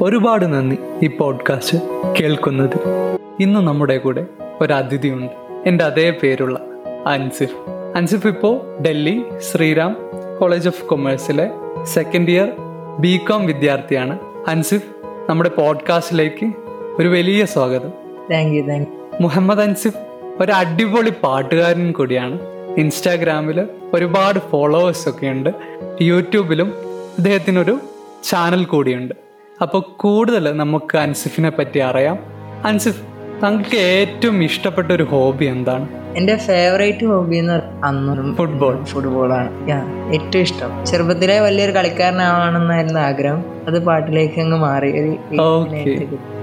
[0.00, 1.78] ഒരുപാട് നന്ദി ഈ പോഡ്കാസ്റ്റ്
[2.20, 2.78] കേൾക്കുന്നത്.
[3.40, 4.26] ഇന്ന് നമ്മുടെ കൂടെ
[4.60, 5.32] ഒരു അതിഥിയുണ്ട്.
[5.66, 6.60] എന്റെ അതേ പേരുള്ള
[7.06, 7.54] അൻസിഫ്.
[7.96, 9.96] അൻസിഫ് ഇപ്പോൾ ഡൽഹി ശ്രീറാം
[10.40, 11.50] കോളേജ് ഓഫ് കൊമേഴ്സിലെ
[11.84, 12.48] സെക്കൻഡ് ഇയർ
[12.98, 14.18] ബി കോം വിദ്യാർത്ഥിയാണ്.
[14.48, 14.86] അൻസിഫ്
[15.30, 16.52] നമ്മുടെ പോഡ്കാസ്റ്റിലേക്ക്
[16.98, 17.90] ഒരു വലിയ സ്വാഗതം.
[18.32, 19.96] Thank you thank Muhammad Ansif
[20.40, 22.38] ഒരു അടിപൊളി പാട്ടുകാരൻ കൂടിയാണ്.
[22.78, 25.50] ഇൻസ്റ്റാഗ്രാമിൽ ഒരുപാട് ഫോളോവേഴ്സ് ഒക്കെ ഉണ്ട്.
[26.00, 26.74] യൂട്യൂബിലും
[27.18, 27.78] അദ്ദേഹത്തിനൊരു
[28.24, 29.21] ചാനൽ കൂടിയുണ്ട്.
[29.62, 32.18] അപ്പോൾ കൂടുതൽ നമുക്ക് അൻസിഫിനെ പറ്റി അറിയാം.
[32.66, 33.02] അൻസിഫ്
[33.42, 35.88] താങ്കൾക്ക് ഏറ്റവും ഇഷ്ടപ്പെട്ട ഒരു ഹോബി എന്താണ്?
[36.16, 39.70] എന്റെ ഫേവറേറ്റ് ഹോബി എന്ന് അന്നും ഫുട്ബോൾ ഫുട്ബോളാണ്
[40.14, 40.86] ഏറ്റവും ഇഷ്ടം.
[40.86, 43.44] ചെറുപ്പത്തിലെ വലിയൊരു കളിക്കാരനാവണമെന്നായിരുന്നു ആഗ്രഹം.
[43.66, 44.90] അത് പാട്ടിലേക്ക് അങ്ങ് മാറി.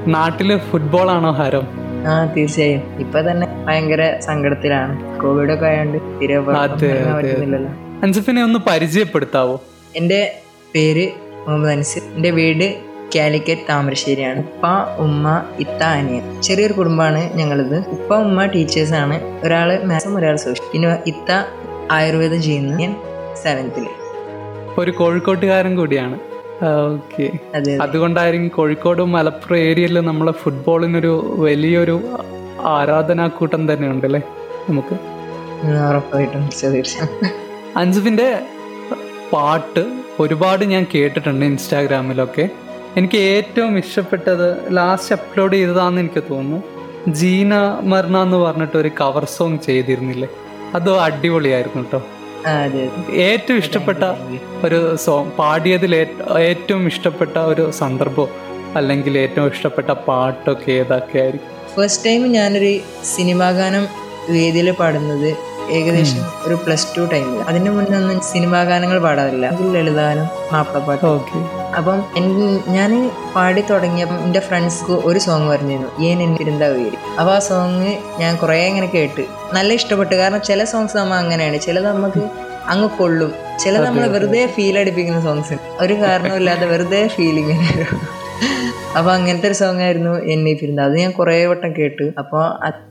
[0.08, 1.68] നാട്ടിൽ ഫുട്ബോൾ ആണോ ഹരം?
[2.08, 2.84] ആ തീർച്ചയായും.
[3.00, 5.22] ഇപ്പൊ തന്നെ ഭയങ്കര സങ്കടത്തിലാണ്.
[5.22, 5.98] കോവിഡ് ഒക്കെ ആയതുകൊണ്ട്
[7.18, 7.72] പറ്റുന്നില്ലല്ലോ
[8.04, 9.62] അൻസിഫിനെ ഒന്ന് പരിചയപ്പെടുത്താവോ?
[9.96, 10.36] എന്റെ
[10.76, 11.10] പേര്
[11.48, 12.16] മുഹമ്മദ് അൻസിഫ്.
[12.16, 14.40] എന്റെ വീട് കാലിക്കറ്റ് താമരശ്ശേരിയാണ്.
[14.40, 14.66] ഉപ്പ
[14.98, 16.42] ഉമ്മ ഇത്ത അനിയൻ.
[16.42, 17.78] ചെറിയൊരു കുടുംബമാണ് ഞങ്ങളിത്.
[17.90, 21.32] ഉപ്പ ഉമ്മ ടീച്ചേഴ്സാണ് ഒരാൾ മാസം ഒരാൾ സോഷ്യൽ പിന്നെ ഇത്ത
[21.92, 22.74] ആയുർവേദം ചെയ്യുന്നു.
[22.78, 22.96] ഞാൻ
[23.44, 23.86] സെവൻത്തിൽ
[24.78, 26.18] ഒരു കോഴിക്കോട്ടുകാരൻ കൂടിയാണ്.
[26.64, 31.96] ഓക്കെ അതെ അതുകൊണ്ടായിരിക്കും കോഴിക്കോട് മലപ്പുറം ഏരിയയിൽ നമ്മളെ ഫുട്ബോളിനൊരു വലിയൊരു
[32.76, 34.22] ആരാധനാക്കൂട്ടം തന്നെ ഉണ്ടല്ലേ
[34.70, 34.96] നമുക്ക്?
[37.78, 39.30] അഞ്ജുവിന്റെ ഉറപ്പായിട്ടും.
[39.34, 39.84] പാട്ട്
[40.20, 42.50] ഒരുപാട് ഞാൻ കേട്ടിട്ടുണ്ട് ഇൻസ്റ്റാഗ്രാമിലൊക്കെ.
[42.96, 46.60] എനിക്ക് ഏറ്റവും ഇഷ്ടപ്പെട്ടത് ലാസ്റ്റ് അപ്ലോഡ് ചെയ്തതാണെന്ന് എനിക്ക് തോന്നുന്നു.
[47.20, 47.54] ജീന
[47.92, 50.30] മർണ എന്ന് പറഞ്ഞിട്ട് ഒരു കവർ സോങ് ചെയ്തിരുന്നില്ലേ?
[50.76, 52.00] അത് അടിപൊളിയായിരുന്നു കേട്ടോ
[53.28, 54.02] ഏറ്റവും ഇഷ്ടപ്പെട്ട
[54.66, 55.94] ഒരു സോങ് പാടിയതിൽ
[56.50, 58.30] ഏറ്റവും ഇഷ്ടപ്പെട്ട ഒരു സന്ദർഭം
[58.80, 61.56] അല്ലെങ്കിൽ ഏറ്റവും ഇഷ്ടപ്പെട്ട പാട്ടൊക്കെ ഏതൊക്കെ ആയിരിക്കും?
[61.76, 62.72] ഫസ്റ്റ് ടൈം ഞാനൊരു
[63.16, 63.86] സിനിമാ ഗാനം
[64.36, 65.30] വേദിയിൽ പാടുന്നത്
[65.78, 69.46] ഏകദേശം ഒരു പ്ലസ് ടു ടൈമിൽ അതിന് മുന്നേ ഒന്നും സിനിമാ ഗാനങ്ങൾ പാടാറില്ല.
[69.46, 71.40] അതിൽ ലളിതഗാനം മാപ്പിളപ്പാട്ട് ഓക്കെ
[71.78, 72.00] അപ്പം
[72.76, 72.92] ഞാൻ
[73.36, 75.90] പാടി തുടങ്ങിയപ്പം എന്റെ ഫ്രണ്ട്സ്ക്ക് ഒരു സോങ് പറഞ്ഞിരുന്നു.
[76.06, 79.26] ഏൻ എന്നിരുന്ന ഉയരി അപ്പോൾ ആ സോങ് ഞാൻ കുറേ ഇങ്ങനെ കേട്ട്.
[79.54, 80.16] നല്ല ഇഷ്ടപ്പെട്ടു.
[80.16, 81.60] കാരണം ചില സോങ്സ് നമ്മൾ അങ്ങനെയാണ്.
[81.60, 82.24] ചിലത് നമുക്ക്
[82.74, 83.32] അങ്ങ് കൊള്ളും.
[83.64, 87.56] ചില നമ്മൾ വെറുതെ ഫീൽ അടിപ്പിക്കുന്ന സോങ്സ് ഒരു കാരണമില്ലാതെ വെറുതെ ഫീലിംഗ്
[88.98, 90.14] അപ്പോൾ അങ്ങനത്തെ ഒരു സോങ് ആയിരുന്നു.
[90.34, 92.06] എന്നെ പിരുന്നത് അത് ഞാൻ കുറേ വട്ടം കേട്ടു.
[92.18, 92.44] അപ്പോൾ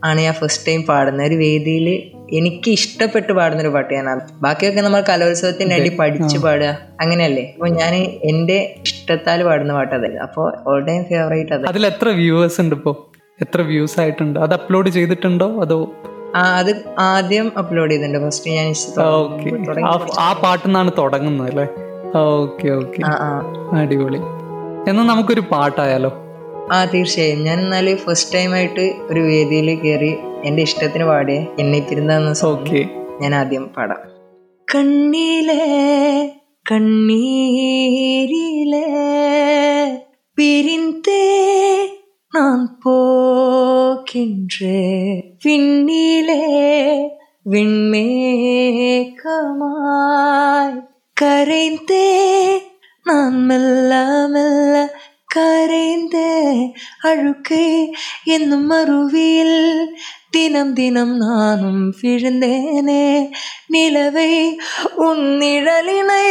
[0.04, 1.26] ആണ് ഞാൻ ഫസ്റ്റ് ടൈം പാടുന്നത്.
[1.26, 1.88] ഒരു വേദിയിൽ
[2.36, 4.08] എനിക്ക് ഇഷ്ടപ്പെട്ട് പാടുന്ന ഒരു പാട്ട് ഞാൻ
[4.44, 6.70] ബാക്കിയൊക്കെ നമ്മൾ കലോത്സവത്തിന് വേണ്ടി പഠിച്ച് പാടുക.
[7.00, 7.44] അങ്ങനെയല്ലേ?
[7.54, 7.94] അപ്പൊ ഞാൻ
[8.30, 11.66] എന്റെ ഇഷ്ടത്താൽ പാടുന്ന പാട്ട് അതല്ല അപ്പോൾ ഓൾ ടൈം ഫേവറേറ്റ് അതെ.
[11.68, 12.92] അതിൽ എത്ര വ്യൂവേഴ്സ് ഉണ്ട് ഇപ്പോ?
[13.40, 14.38] എത്ര വ്യൂസ് ആയിട്ടുണ്ട്?
[14.40, 15.48] അത് അപ്ലോഡ് ചെയ്തിട്ടുണ്ടോ?
[15.64, 15.78] അതോ
[16.36, 18.26] ആ അത് ആദ്യം അപ്ലോഡ് ചെയ്തിട്ടുണ്ട്.
[18.26, 18.66] ഫസ്റ്റ് ഞാൻ
[20.18, 21.66] ആ പാട്ടിൽ നിന്നാണ് തുടങ്ങുന്നത് അല്ലേ?
[22.18, 23.00] ഓക്കെ ഓക്കെ
[23.80, 24.20] അടിപൊളി.
[24.90, 26.10] എന്നാൽ നമുക്കൊരു പാട്ടായാലോ?
[26.72, 27.44] ആ തീർച്ചയായും.
[27.44, 30.10] ഞാൻ എന്നാൽ ഫസ്റ്റ് ടൈം ആയിട്ട് ഒരു വേദിയിൽ കയറി
[30.43, 32.89] എൻ്റെ ഇഷ്ടത്തിന് പാടിയ എന്നെ പിരുന്ന സോങ് ഓക്കെ
[33.21, 33.97] ഞാൻ ആദ്യം പാടാം
[34.67, 35.53] കണ്ണിലെ
[36.69, 38.85] കണ്ണീരിലെ
[40.37, 41.25] പിരിന്തേ
[42.33, 44.81] நான் போகின்றே
[45.45, 46.41] விண்ணிலே
[49.45, 50.81] விண்மேகமாய்
[51.17, 52.61] கரைந்தே
[53.05, 54.89] நான் மெல்ல மெல்ல
[55.38, 56.44] கரைந்த
[57.02, 57.94] அழுக்கை
[58.24, 59.94] என்னும் அருவியில்
[60.30, 63.30] தினம் தினம் நானும் விழுந்தேனே.
[63.72, 64.58] நிலவை
[64.96, 66.26] உன் நிழலினை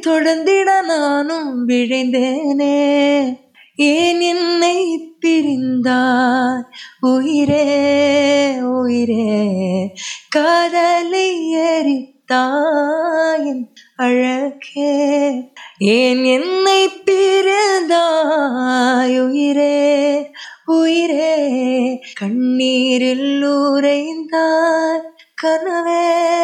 [0.00, 3.34] தொடர்ந்திட நானும் விழைந்தேனே.
[3.74, 6.64] ஏன் என்னை பிரிந்தார்
[7.00, 9.92] உயிரே உயிரே
[10.28, 15.32] காதலை எரித்தாயின் அழகே.
[15.78, 18.04] ஏன் என்னை பிறந்தாயுயிரே?
[19.36, 20.30] உயிரே.
[20.64, 25.15] உயிரே கண்ணீரில் உறைந்தாய்.
[25.42, 26.34] கனவே.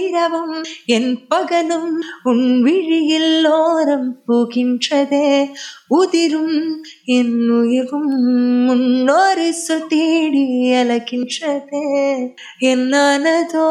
[0.00, 5.54] இரவும் என் பகலும் உன் விழியில் ஓரம் போகின்றதே.
[5.88, 8.20] உதிரும் என் உயிரும்
[8.64, 12.28] முன்னொரு சுத்தேடி அலகின்றதே.
[12.60, 13.70] என்னானதோ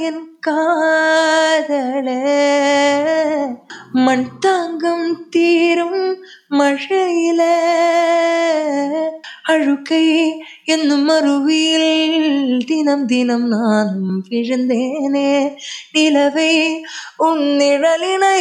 [0.00, 2.04] என் காதல.
[3.92, 6.16] மண் தாங்கும் தீரும்
[6.58, 7.42] മഴയില
[9.48, 10.06] അഴുക്കൈ
[10.68, 11.84] എന്നും മറുവിയിൽ
[12.68, 15.30] ദിനം ദിനം നാനും വിഴുന്നേനെ
[15.96, 16.52] നിലവേ
[17.26, 18.34] ഉന്നിഴലിനെ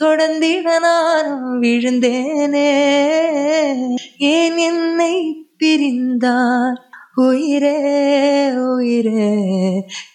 [0.00, 2.68] തുടർന്നിട നാനും വിഴുന്നേനെ
[4.30, 5.12] ഏൻ എന്നെ
[5.58, 6.72] പിരിന്താർ
[7.22, 7.76] ഉയരേ
[8.68, 9.32] ഉയരേ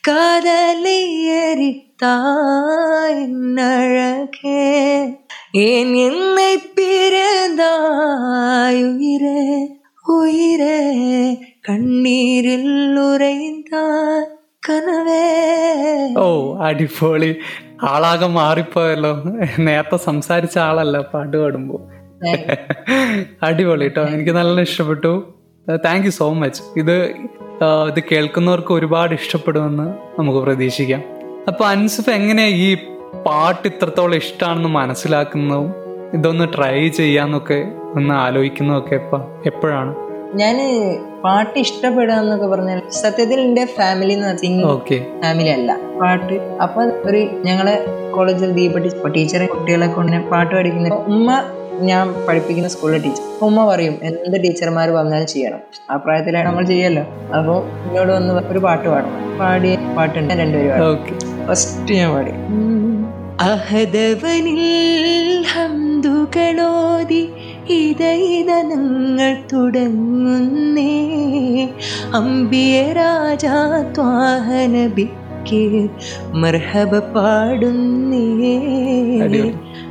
[0.07, 0.99] കാതലേ
[1.41, 3.20] എരിക്ക எரித்தாய்
[3.66, 4.64] அழகே
[5.62, 9.44] ஏன் என்னை பிறந்தாய் உயிரே
[10.04, 10.78] ഉയരെ
[11.68, 14.24] കണ്ണീരിൽ ഉറയുന്താൻ
[14.66, 15.24] കനവേ
[16.18, 17.38] ഓ അടിപൊളി
[17.84, 19.14] ആളാകെ മാറിപ്പോയല്ലോ
[19.66, 21.80] നേരത്തെ സംസാരിച്ച ആളല്ല പാട്ട് പാടുമ്പോ
[23.46, 27.14] അടിപൊളി കേട്ടോ എനിക്ക് നല്ല ഇഷ്ടപ്പെട്ടു താങ്ക് യു സോ മച്ച് ഇത്
[27.88, 31.15] ഇത് കേൾക്കുന്നവർക്ക് ഒരുപാട് ഇഷ്ടപ്പെടുമെന്ന് നമുക്ക് പ്രതീക്ഷിക്കാം
[31.49, 32.75] അപ്പൊ അൻസഫ് എങ്ങനെ ഈ
[33.25, 35.69] പാട്ട് ഇത്രത്തോളം ഇഷ്ടമാണെന്ന് മനസ്സിലാക്കുന്നതും
[36.13, 37.59] ഇതൊന്ന് ട്രൈ ചെയ്യാന്നൊക്കെ
[37.95, 39.15] ഒന്ന് ആലോചിക്കുന്നതൊക്കെ എപ്പ
[39.45, 39.93] എപ്പോഴാണ്?
[40.35, 40.57] ഞാൻ
[41.23, 44.23] പാട്ട് ഇഷ്ടപ്പെടുക എന്നൊക്കെ പറഞ്ഞാൽ സത്യത്തിൽ എന്റെ ഫാമിലി
[44.63, 45.05] ഓക്കെ.
[45.21, 45.77] ഫാമിലി അല്ല.
[46.01, 46.57] പാട്ട്.
[46.61, 51.43] അപ്പൊ ഒരു ഞങ്ങളെ കോളേജിൽ ദീപ ടീച്ചറെ കുട്ടികളെ കൊണ്ട് പാട്ട് പഠിക്കുന്ന ഉമ്മ
[51.81, 55.59] ഞാൻ പഠിപ്പിക്കുന്ന സ്കൂളിലെ ടീച്ചർ ഉമ്മ പറയും എന്ത് ടീച്ചർമാർ വന്നാലും ചെയ്യണം.
[55.91, 57.37] ആ പ്രായത്തിലാണ് നമ്മൾ ചെയ്യല്ലോ.
[57.37, 60.33] അപ്പോൾ എന്നോട് വന്ന് ഒരു പാട്ട് പാടണം പാടിയ പാട്ടുണ്ട്.
[60.33, 62.31] രണ്ടുപേരും ഫസ്റ്റ് ഞാൻ പാടി.
[63.39, 67.29] അഹദവനിൽ ഹന്തുകളോതി
[67.69, 70.91] ഇതയിതനങ്ങൾ തുടങ്ങുന്നേ.
[72.13, 73.83] അമ്പിയ രാജാ
[76.33, 78.55] മർഹബ പാടുന്നേ.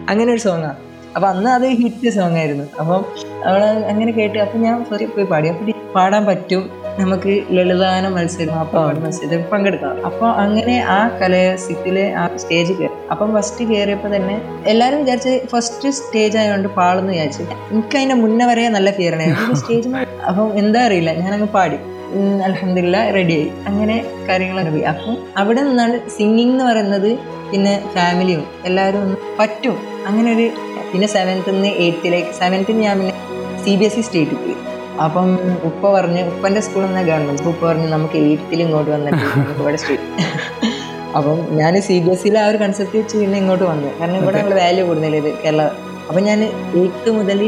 [0.08, 0.74] അങ്ങനെ ഒരു സോങ്ങാ
[1.16, 2.64] അപ്പൊ അന്ന് അത് ഹിറ്റ് സോങ് ആയിരുന്നു.
[2.80, 3.04] അപ്പം
[3.44, 5.48] അവൾ അങ്ങനെ കേട്ട് അപ്പൊ ഞാൻ പോയി പാടി.
[5.48, 6.85] അപ്പൊ പാടാൻ പറ്റും.
[7.00, 9.96] നമുക്ക് ലളിതാന മത്സരം ആ മത്സരം പങ്കെടുക്കാം.
[10.08, 12.94] അപ്പോൾ അങ്ങനെ ആ കലയസിറ്റിലെ ആ സ്റ്റേജ് കയറി.
[13.12, 14.36] അപ്പം ഫസ്റ്റ് കയറിയപ്പോ തന്നെ
[14.72, 17.42] എല്ലാവരും വിചാരിച്ച് ഫസ്റ്റ് സ്റ്റേജ് ആയതുകൊണ്ട് പാടുന്നു വിചാരിച്ചു.
[17.72, 19.90] എനിക്ക് അതിന്റെ മുന്നേ വരെ നല്ല ഫിയർ ആയിരുന്നു സ്റ്റേജ്
[20.28, 21.12] അപ്പം എന്താ അറിയില്ല.
[21.24, 21.78] ഞാനങ്ങ് പാടി.
[22.46, 23.96] അലഹമില്ല റെഡിയായി അങ്ങനെ
[24.28, 24.84] കാര്യങ്ങളൊക്കെ പോയി.
[24.92, 27.10] അപ്പം അവിടെ നിന്നാണ് സിംഗിങ് എന്ന് പറയുന്നത്
[27.50, 29.76] പിന്നെ ഫാമിലിയും എല്ലാവരും പറ്റും.
[30.08, 30.46] അങ്ങനെ ഒരു
[30.92, 33.14] പിന്നെ സെവൻത്തിൽ നിന്ന് എയ്ത്തിലേക്ക് സെവൻത്തിൽ ഞാൻ പിന്നെ
[33.64, 34.56] സി ബി എസ് ഇ സ്റ്റേറ്റിൽ പോയി.
[35.04, 35.28] അപ്പം
[35.64, 40.24] ഉപ്പ പറഞ്ഞ് ഉപ്പന്റെ സ്കൂളിൽ എന്ന ഗവൺമെന്റ് ഉപ്പ പറഞ്ഞ് നമുക്ക് എയ്ത്തിൽ ഇങ്ങോട്ട് വന്നിട്ട് നമുക്ക് ഇവിടെ സ്റ്റേറ്റ്
[41.18, 43.88] അപ്പം ഞാൻ സി ബി എസ് സിയിലെ ആ ഒരു കൺസെപ്റ്റ് വെച്ച് പിന്നെ ഇങ്ങോട്ട് വന്നു.
[43.98, 45.62] കാരണം ഇവിടെ നമ്മൾ വാല്യൂ കൂടുന്നില്ല ഇത് കേരള.
[46.08, 46.40] അപ്പം ഞാൻ
[46.80, 47.38] എയ്ത്ത് മുതൽ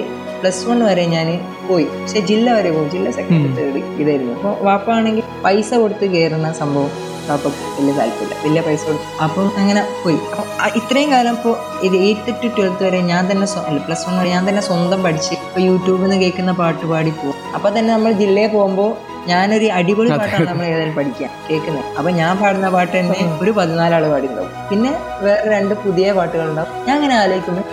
[0.40, 1.28] പ്ലസ് വൺ വരെ ഞാൻ
[1.68, 1.86] പോയി.
[1.98, 2.88] പക്ഷെ ജില്ല വരെ പോയി.
[2.88, 4.34] ജില്ല സെക്കൻഡ് തേർഡ് ഇതായിരുന്നു.
[4.38, 6.92] അപ്പോൾ വാപ്പാണെങ്കിൽ പൈസ കൊടുത്ത് കയറുന്ന സംഭവം.
[7.30, 8.36] വാപ്പക്ക് വലിയ താല്പര്യമില്ല.
[8.46, 10.18] വലിയ പൈസ കൊടുക്കും അപ്പം അങ്ങനെ പോയി.
[10.32, 11.54] അപ്പം ഇത്രയും കാലം ഇപ്പോൾ
[11.86, 15.32] ഇത് എയ്ത്ത് ടു ട്വൽത്ത് വരെ ഞാൻ തന്നെ അല്ല പ്ലസ് വൺ വരെ ഞാൻ തന്നെ സ്വന്തം പഠിച്ച്
[15.34, 18.90] ഇപ്പോൾ യൂട്യൂബിൽ നിന്ന് കേൾക്കുന്ന പാട്ട് പാടി പോകും അപ്പം തന്നെ നമ്മൾ ജില്ലയിൽ പോകുമ്പോൾ
[19.30, 21.26] ഞാനൊരു അടിപൊളി പാട്ടാണ് നമ്മൾ ഏതായാലും പഠിക്കുക.
[21.48, 21.84] കേൾക്കുന്നത്.
[21.98, 24.52] അപ്പൊ ഞാൻ പാടുന്ന പാട്ട് തന്നെ ഒരു പതിനാലാൾ പാടിയിട്ടുണ്ടാവും.
[24.70, 24.90] പിന്നെ
[25.24, 26.70] വേറെ രണ്ട് പുതിയ പാട്ടുകളുണ്ടാവും.
[26.86, 27.66] ഞാൻ അങ്ങനെ ആലോചിക്കുമ്പോൾ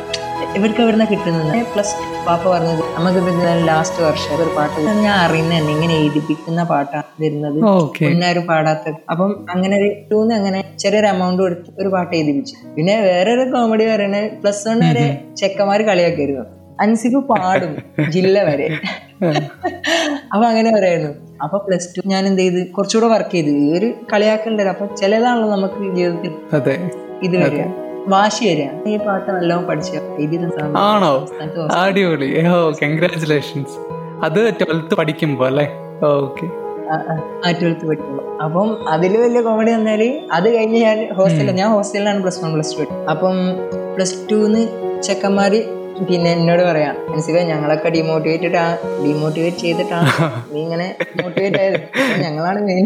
[0.58, 1.56] ഇവർക്ക് എവിടുന്ന കിട്ടുന്നത്?
[1.72, 1.94] പ്ലസ്
[2.26, 7.58] പാപ്പ പറഞ്ഞത് നമുക്ക് പിന്നെ ലാസ്റ്റ് വർഷം ഒരു പാട്ട് ഞാൻ അറിയുന്ന തന്നെ ഇങ്ങനെ എഴുതിപ്പിക്കുന്ന പാട്ടാണ് വരുന്നത്.
[8.00, 8.48] പിന്നെ പാടാത്തത്.
[8.52, 12.56] പാടാത്ത അപ്പം അങ്ങനെ ഒരു ടൂന്ന് അങ്ങനെ ചെറിയൊരു എമൗണ്ട് കൊടുത്ത് ഒരു പാട്ട് എഴുതിപ്പിച്ചു.
[12.76, 15.06] പിന്നെ വേറൊരു കോമഡി പറയുന്നത് പ്ലസ് വൺ വരെ
[15.42, 16.46] ചെക്കന്മാര് കളിയാക്കിയിരുന്നു.
[16.84, 17.74] അൻസിഫ് പാടും
[18.16, 18.68] ജില്ല വരെ.
[20.34, 21.14] അപ്പൊ അങ്ങനെ പറയായിരുന്നു.
[21.46, 22.62] അപ്പൊ പ്ലസ് ടു ഞാൻ എന്ത് ചെയ്ത്?
[22.76, 23.52] കുറച്ചുകൂടെ വർക്ക് ചെയ്ത്.
[23.64, 26.34] ഈ ഒരു കളിയാക്കണ്ടത് അപ്പൊ ചിലതാണല്ലോ നമുക്ക് ജീവിതത്തിൽ
[27.28, 27.66] ഇത് വരിക.
[28.08, 29.92] വാശി വരിക ഈ പാട്ട് നല്ലോണം പഠിച്ച
[30.78, 31.28] ആണോ?
[31.74, 32.48] അടിപൊളി.
[32.48, 33.76] ഓ കൺഗ്രാറ്റുലേഷൻസ്
[34.24, 35.66] അത് ട്വൽത്ത് പഠിക്കുമ്പോ അല്ലേ?
[36.06, 36.46] ഓക്കെ
[37.46, 38.24] ആ ട്വൽത്ത് പഠിക്കുമ്പോ.
[38.44, 42.86] അപ്പം അതിൽ വലിയ കോമഡി വന്നാൽ അത് കഴിഞ്ഞ് ഞാൻ ഹോസ്റ്റലിൽ ഞാൻ ഹോസ്റ്റലിലാണ് പ്ലസ് വൺ പ്ലസ് ടു
[43.10, 43.38] അപ്പം
[43.96, 44.62] പ്ലസ് ടുന്ന്
[45.02, 45.60] ചെക്കന്മാര്
[46.08, 48.66] പിന്നെ എന്നോട് പറയാം മനസ്സിലാ ഞങ്ങളൊക്കെ ഡിമോട്ടിവേറ്റഡ് ആ
[49.04, 50.10] ഡിമോട്ടിവേറ്റ് ചെയ്തിട്ടാണ്
[50.52, 50.88] നീ ഇങ്ങനെ
[51.20, 51.78] മോട്ടിവേറ്റ് ആയത്.
[52.24, 52.86] ഞങ്ങളാണ് മെയിൻ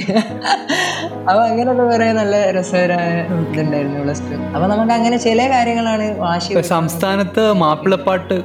[1.27, 7.43] അപ്പൊ അങ്ങനെയൊക്കെ കുറെ നല്ല രസകരമായ ഇതുണ്ടായിരുന്നു പ്ലസ് ടു അപ്പൊ നമുക്ക് അങ്ങനെ ചില കാര്യങ്ങളാണ് വാശി സംസ്ഥാനത്ത്
[7.63, 8.37] മാപ്പിളപ്പാട്ട്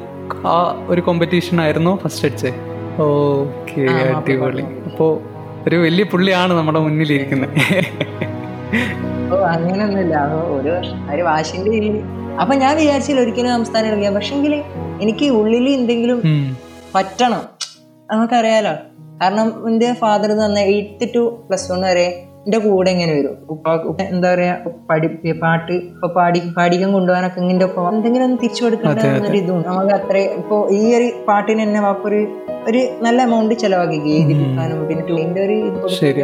[0.48, 0.56] ആ
[0.88, 2.52] ഒരു കോമ്പറ്റീഷൻ ആയിരുന്നു ഫസ്റ്റ് അടിച്ചേ.
[3.06, 4.64] ഓക്കെ അടിപൊളി.
[4.88, 5.06] അപ്പോ
[5.66, 7.54] ഒരു വലിയ പുള്ളിയാണ് നമ്മുടെ മുന്നിലിരിക്കുന്നത്
[9.52, 10.16] അങ്ങനെയൊന്നുമില്ല
[10.56, 10.72] ഒരു
[11.12, 11.90] ഒരു വാശിന്റെ
[12.40, 14.10] അപ്പൊ ഞാൻ വിചാരിച്ചില്ല ഒരിക്കലും സംസ്ഥാനം ഇറങ്ങിയ.
[14.10, 14.52] പക്ഷെങ്കിൽ
[15.00, 16.18] എനിക്ക് ഉള്ളിൽ എന്തെങ്കിലും
[16.94, 17.42] പറ്റണം.
[18.08, 18.74] നമുക്കറിയാലോ.
[19.20, 22.06] കാരണം എന്റെ ഫാദർ തന്നെ എയ്ത്ത് ടു പ്ലസ് വൺ വരെ
[22.46, 23.36] എന്റെ കൂടെ ഇങ്ങനെ വരും.
[23.52, 23.66] ഉപ്പ
[24.06, 24.54] എന്താ പറയാ
[24.90, 25.08] പഠി
[25.44, 30.58] പാട്ട് ഇപ്പൊ പാടി പാടിക്കാൻ കൊണ്ടുപോകാനൊക്കെ ഇങ്ങനെ ഒപ്പം എന്തെങ്കിലും ഒന്ന് തിരിച്ചു കൊടുക്കേണ്ട ഇതും നമുക്ക് അത്ര ഇപ്പൊ
[30.70, 32.20] ഈ ഒരു പാട്ടിന് തന്നെ വാപ്പൊരു
[32.68, 35.56] ഒരു നല്ല എമൗണ്ട് ചെലവാക്കി എഴുതിപ്പിക്കാനും പിന്നെ ഒരു
[35.96, 36.22] ശരി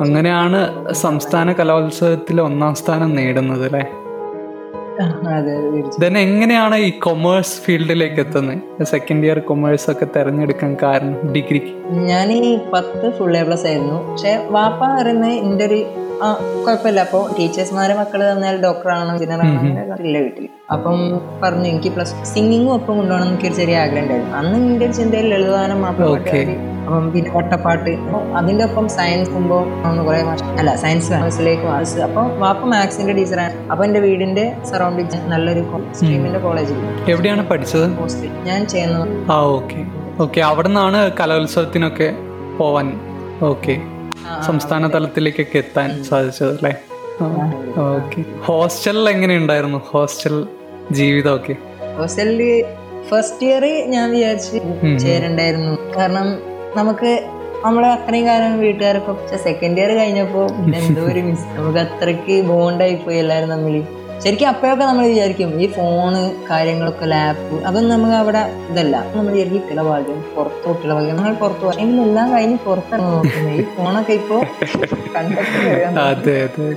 [0.00, 0.58] അങ്ങനെയാണ്
[0.92, 3.82] സംസ്ഥാന കലോത്സവത്തിൽ ഒന്നാം സ്ഥാനം നേടുന്നത് അല്ലേ?
[6.02, 11.72] ദെൻ എങ്ങനെയാണ് ഈ കൊമേഴ്സ് ഫീൽഡിലേക്ക് എത്തുന്നത് സെക്കൻഡ് ഇയർ കൊമേഴ്സ് ഒക്കെ തെരഞ്ഞെടുക്കാൻ കാരണം ഡിഗ്രിക്ക്?
[12.10, 13.98] ഞാൻ ഈ പത്ത് ഫുൾ എ പ്ലസ് ആയിരുന്നു.
[14.10, 15.80] പക്ഷെ വാപ്പ പറയുന്നത് എന്റെ ഒരു
[16.22, 16.32] ആ
[16.64, 17.00] കുഴപ്പമില്ല.
[17.00, 20.98] അപ്പോൾ ടീച്ചേഴ്സ്മാരെ മക്കൾ തന്നാൽ ഡോക്ടറാണോ എഞ്ചിനീയറാണോ ഇല്ല വീട്ടിൽ അപ്പം
[21.42, 24.36] പറഞ്ഞു എനിക്ക് പ്ലസ് സിംഗിങ്ങും ഒപ്പം കൊണ്ടുപോകണം എനിക്ക് ഒരു ചെറിയ ആഗ്രഹം ഉണ്ടായിരുന്നു.
[24.36, 29.58] അന്ന് എന്റെ ഒരു ചിന്തയിൽ ലളിതഗാനം മാത്രമേ അപ്പം പിന്നെ ഒട്ടപ്പാട്ട് അപ്പോൾ അതിന്റെ ഒപ്പം സയൻസ് മുമ്പോ
[30.06, 30.20] കുറേ
[30.58, 34.89] അല്ല സയൻസ് ക്ലാസ്സിലേക്ക് വാസ് അപ്പോൾ വാപ്പ മാത്സിന്റെ ടീച്ചറാണ് അപ്പൊ എന്റെ വീടിന്റെ സറൗണ്ടിങ്
[35.28, 35.62] നല്ലൊരു
[35.94, 36.78] സ്ട്രീമിന്റെ കോളേജിൽ
[37.10, 37.86] എവിടെയാണ് പഠിച്ചത്?
[38.46, 39.80] ഞാൻ ചെയ്യുന്നത് ആ ഓക്കെ
[40.20, 42.08] ഓക്കെ അവിടെ നിന്നാണ് കലോത്സവത്തിനൊക്കെ
[42.58, 42.88] പോവാൻ
[43.42, 43.74] ഓക്കെ
[44.46, 46.72] സംസ്ഥാന തലത്തിലേക്കൊക്കെ എത്താൻ സാധിച്ചത് അല്ലേ?
[47.88, 49.80] ഓക്കെ ഹോസ്റ്റലിൽ എങ്ങനെയുണ്ടായിരുന്നു?
[49.90, 50.36] ഹോസ്റ്റൽ
[50.90, 51.54] ജീവിതമൊക്കെ?
[51.98, 52.40] ഹോസ്റ്റലിൽ
[53.10, 54.58] ഫസ്റ്റ് ഇയർ ഞാൻ വിചാരിച്ചു
[55.04, 55.72] ചേരണ്ടായിരുന്നു.
[55.96, 56.26] കാരണം
[56.76, 57.12] നമുക്ക്
[57.64, 60.42] നമ്മളെ അത്രയും കാലം വീട്ടുകാരൊക്കെ സെക്കൻഡ് ഇയർ കഴിഞ്ഞപ്പോ
[60.78, 63.76] എന്തോ ഒരു മിസ് നമുക്ക് അത്രയ്ക്ക് ബോണ്ടായി പോയി എല്ലാവരും തമ്മിൽ
[64.22, 68.96] ശരിക്കും അപ്പോഴൊക്കെ നമ്മൾ വിചാരിക്കും ഈ ഫോണ് കാര്യങ്ങളൊക്കെ ലാപ്പ് അതൊന്നും നമുക്ക് അവിടെ ഇതല്ല.
[69.14, 71.80] നമ്മൾ വിചാരിക്കും ചില ഭാഗ്യം പുറത്ത് കുട്ടികളെ ഭാഗ്യം നമ്മൾ പുറത്ത് പോകും.
[71.84, 74.38] എങ്കിലും എല്ലാം കഴിഞ്ഞ് പുറത്തിറങ്ങി നോക്കുന്നത് ഈ ഫോണൊക്കെ ഇപ്പോ
[75.16, 76.68] കണ്ടെത്തി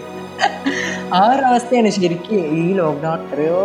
[1.16, 3.58] ആ ഒരു അവസ്ഥയാണ് ശരിക്കും ഈ ലോക്ക്ഡൌൺ എത്രയോ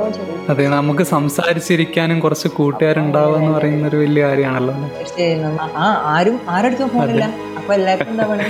[0.51, 4.75] അതെ നമുക്ക് സംസാരിച്ചിരിക്കാനും കുറച്ച് കൂട്ടുകാരുണ്ടാവുക എന്ന് പറയുന്ന ഒരു വലിയ കാര്യമാണല്ലോ?
[5.77, 7.25] ആ ആരും ആരടുത്തും ഫോണില്ല
[7.59, 8.45] അപ്പൊ എല്ലാവർക്കും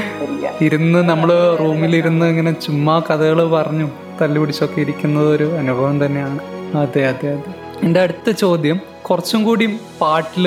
[0.67, 1.31] ഇരുന്ന് നമ്മൾ
[1.63, 3.89] റൂമിലിരുന്ന് ഇങ്ങനെ ചുമ്മാ കഥകൾ പറഞ്ഞു.
[4.21, 6.39] തല്ലുപിടിച്ചൊക്കെ ഇരിക്കുന്നത് ഒരു അനുഭവം തന്നെയാണ്.
[6.77, 7.53] അതെ അതെ അതെ.
[7.85, 9.67] എന്റെ അടുത്ത ചോദ്യം കുറച്ചും കൂടി
[10.01, 10.45] പാട്ടിൽ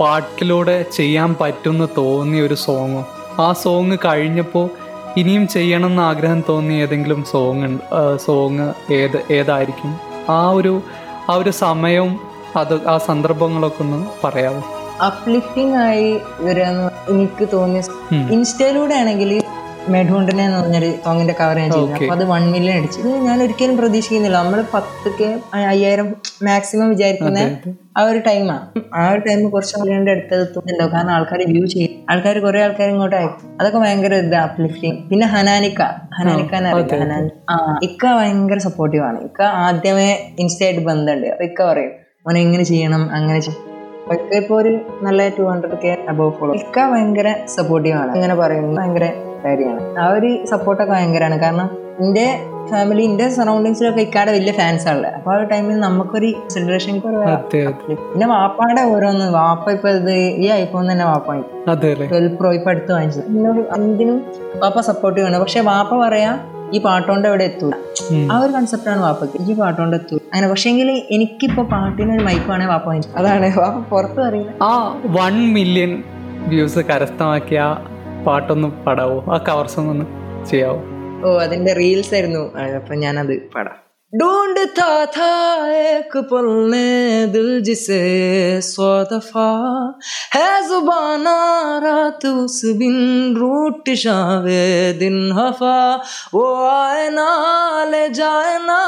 [0.00, 3.02] പാട്ടിലൂടെ ചെയ്യാൻ പറ്റുമെന്ന് തോന്നിയ ഒരു സോങ്ങോ?
[3.42, 4.66] ആ സോങ് കഴിഞ്ഞപ്പോൾ
[5.16, 7.82] ഇനിയും ചെയ്യണം എന്ന് ആഗ്രഹം തോന്നിയ ഏതെങ്കിലും സോങ് ഉണ്ട്
[8.16, 9.92] സോങ് ഏത് ഏതായിരിക്കും?
[10.28, 10.82] ആ ഒരു
[11.30, 12.12] ആ ഒരു സമയവും
[12.56, 14.62] അത് ആ സന്ദർഭങ്ങളൊക്കെ ഒന്ന് പറയാമോ
[15.04, 16.08] അപ്ലിഫ്റ്റിംഗ് ആയി
[16.40, 17.82] വരാന്ന് എനിക്ക് തോന്നിയ.
[18.30, 19.30] ഇൻസ്റ്റയിലൂടെ ആണെങ്കിൽ
[19.94, 21.92] മെഡ്ഹുണ്ടിനെ എന്ന് പറഞ്ഞൊരു സോങ്ങിന്റെ കവർ ഞാൻ ചെയ്തു.
[21.92, 22.98] അപ്പൊ അത് വൺ മില്യൺ അടിച്ചു.
[23.00, 24.36] ഇത് ഞാൻ ഒരിക്കലും പ്രതീക്ഷിക്കുന്നില്ല.
[24.42, 26.08] നമ്മൾ പത്തൊക്കെ അയ്യായിരം
[26.42, 27.38] മാക്സിമം വിചാരിക്കുന്ന
[27.96, 29.10] ആ ഒരു ടൈമാണ് ആ.
[29.12, 30.36] ഒരു ടൈം കുറച്ച് മില്യണിന്റെ അടുത്ത്
[30.92, 32.04] കാരണം ആൾക്കാർ വ്യൂ ചെയ്യും.
[32.10, 35.82] ആൾക്കാർ കുറെ ആൾക്കാർ ഇങ്ങോട്ട് അയക്കും അതൊക്കെ ഭയങ്കര ഇത് അപ്ലിഫ്റ്റിംഗ് പിന്നെ ഹനാനിക്ക.
[36.18, 36.54] ഹനാനിക്ക
[37.50, 39.20] ആ ഇക്ക ഭയങ്കര സപ്പോർട്ടീവ് ആണ്.
[39.20, 41.26] ഇക്ക ആദ്യമേ ഇൻസ്റ്റയായിട്ട് ബന്ധമുണ്ട്.
[41.26, 41.92] അപ്പൊ ഇക്ക പറയും
[42.26, 43.66] മോനെ എങ്ങനെ ചെയ്യണം അങ്ങനെ ചെയ്യണം.
[44.36, 44.70] ഇപ്പൊ ഒരു
[45.02, 48.10] നല്ല two hundred K above follow ഇക്ക ഭയങ്കര സപ്പോർട്ടീവ് ആണ്.
[48.10, 49.06] അങ്ങനെ പറയുന്നത് ഭയങ്കര
[49.44, 51.68] കാര്യമാണ് ആ ഒരു സപ്പോർട്ടൊക്കെ ഭയങ്കരമാണ് കാരണം
[52.04, 52.26] എന്റെ
[52.70, 55.10] ഫാമിലി എന്റെ സറൗണ്ടിങ്സിലൊക്കെ ഇക്കാടെ വലിയ ഫാൻസ് ആണല്ലേ.
[55.16, 56.94] അപ്പൊ ആ ഒരു ടൈമിൽ നമുക്കൊരു സെലിബ്രേഷൻ
[58.12, 59.26] പിന്നെ വാപ്പാടെ ഓരോന്ന്.
[59.38, 63.26] വാപ്പ ഇപ്പൊ ഇത് ഈ ഐഫോൺ തന്നെ വാപ്പ വാങ്ങി അതെ ട്വൽവ് പ്രോ ഇപ്പൊ അടുത്ത് വാങ്ങിച്ചത്.
[63.34, 64.18] എന്നോട് എന്തിനും
[64.62, 66.30] വാപ്പ സപ്പോർട്ട് ആണ് പക്ഷെ വാപ്പ പറയാ
[66.74, 67.68] ഈ പാട്ടോണ്ട് എവിടെ എത്തൂ.
[68.32, 69.38] ആ ഒരു കൺസെപ്റ്റാണ് വാപ്പക്ക്.
[69.50, 70.16] ഈ പാട്ടോണ്ട് എത്തൂ.
[70.32, 73.48] അങ്ങനെ പക്ഷേങ്കിൽ എനിക്കിപ്പോ പാട്ടിന് ഒരു മൈക്ക് വേണേ വാപ്പ വാങ്ങിച്ചു അതാണ്.
[73.62, 74.56] വാപ്പ പുറത്ത് പറയുന്നത്.
[74.62, 74.72] ആ
[75.18, 75.92] വൺ മില്യൺ
[76.52, 77.62] വ്യൂസ് കരസ്ഥമാക്കിയ
[78.25, 80.05] പാട്ടൊന്ന് പാടാവോ ആ കവർ സോങ് ഒന്ന്
[80.51, 80.79] ചെയ്യാവോ
[81.23, 83.79] ഓ അതിന്റെ റീൽസ് ആയിരുന്നു ആ, അപ്പൊ ഞാനത് പാടാം
[84.13, 85.29] ढूंढता था
[85.87, 86.89] एक पल ने
[87.27, 87.97] दिल जिसे
[88.65, 89.47] सौ दफा
[90.35, 91.33] है जुबाना
[91.85, 92.95] रात उस बिन
[93.37, 94.61] रूट जावे
[95.01, 95.75] दिन हफा
[96.35, 97.27] वो आए ना
[97.91, 98.79] ले जाए ना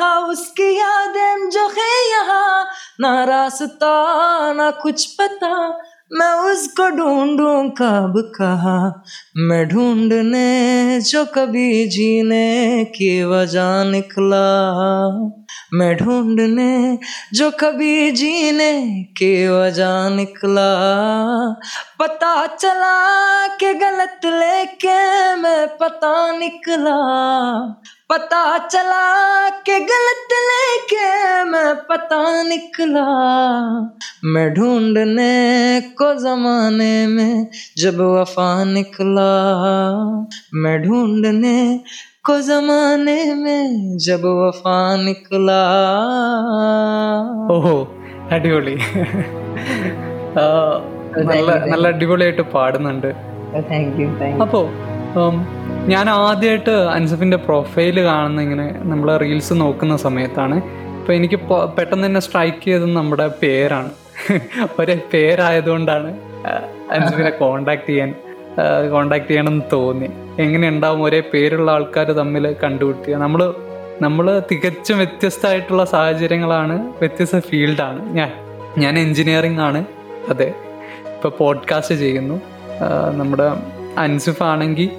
[0.00, 2.48] हाँ उसकी यादें जो है यहाँ
[3.00, 3.94] ना रास्ता
[4.54, 5.54] ना कुछ पता
[6.13, 9.03] मैं उसको ढूंढूं कब कहा।
[9.37, 14.45] मैं ढूँढने जो कभी जीने की वजह निकला।
[15.73, 16.99] मैं ढूँढने
[17.33, 20.71] जो कभी जीने की वजह निकला।
[21.99, 26.97] पता चला के गलत लेके मैं पता निकला।
[28.10, 29.04] पता चला
[29.66, 31.06] कि गलत लेके
[31.44, 33.04] मैं पता निकला
[34.26, 35.34] मैं ढूंढने
[35.98, 37.34] को जमाने में
[37.78, 39.30] जब वफा निकला
[40.56, 41.58] मैं ढूंढने
[42.24, 43.62] को जमाने में
[44.00, 45.62] जब वफा निकला
[47.54, 47.74] ഓഹോ
[48.34, 48.74] അടിപൊളി
[50.36, 50.44] ആ,
[51.30, 53.08] നല്ല നല്ല അടിപൊളിയായിട്ട് പാടുന്നുണ്ട്
[53.70, 54.62] താങ്ക് യു താങ്ക് അപ്പോൾ
[55.87, 60.55] ഞാൻ ആദ്യമായിട്ട് അൻസഫിന്റെ പ്രൊഫൈൽ കാണുന്ന ഇങ്ങനെ നമ്മൾ റീൽസ് നോക്കുന്ന സമയത്താണ്.
[60.99, 61.39] അപ്പോൾ എനിക്ക്
[61.77, 63.89] പെട്ടെന്ന് തന്നെ സ്ട്രൈക്ക് ചെയ്തത് നമ്മുടെ പേരാണ്.
[64.79, 66.17] ഒരേ പേരായതുകൊണ്ടാണ്
[66.91, 68.13] അൻസഫിനെ കോണ്ടാക്ട് ചെയ്യാൻ
[68.91, 70.09] കോണ്ടാക്ട് ചെയ്യണമെന്ന് തോന്നി.
[70.39, 73.53] എങ്ങനെ ഉണ്ടാവും ഒരേ പേരുള്ള ആൾക്കാർ തമ്മിൽ കണ്ടുപിട്ടിയ നമ്മൾ
[74.01, 78.13] നമ്മൾ തികച്ചും വ്യത്യസ്തമായിട്ടുള്ള സാഹചര്യങ്ങളാണ് വ്യത്യസ്ത ഫീൽഡാണ്.
[78.13, 78.31] ഞാൻ
[78.77, 79.85] ഞാൻ എൻജിനീയറിംഗ് ആണ്.
[80.29, 80.53] അതെ.
[81.05, 82.41] ഇപ്പോൾ പോഡ്കാസ്റ്റ് ചെയ്യുന്നു.
[83.17, 84.89] നമ്മുടെ അൻസിഫ് ആണെങ്കിൽ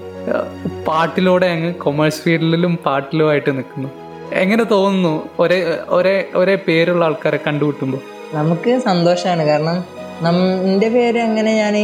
[0.86, 3.88] പാട്ടിലൂടെ അങ്ങ് കൊമേഴ്സ് ഫീൽഡിലും പാട്ടിലുമായിട്ട് നിൽക്കുന്നു.
[4.34, 8.00] എങ്ങനെ തോന്നുന്നു ഒരേ ഒരേ ഒരേ പേരുള്ള ആൾക്കാരെ കണ്ടുമുട്ടുമ്പോൾ?
[8.34, 9.78] നമുക്ക് സന്തോഷമാണ് കാരണം
[10.68, 11.74] എന്റെ പേര് അങ്ങനെ ഞാൻ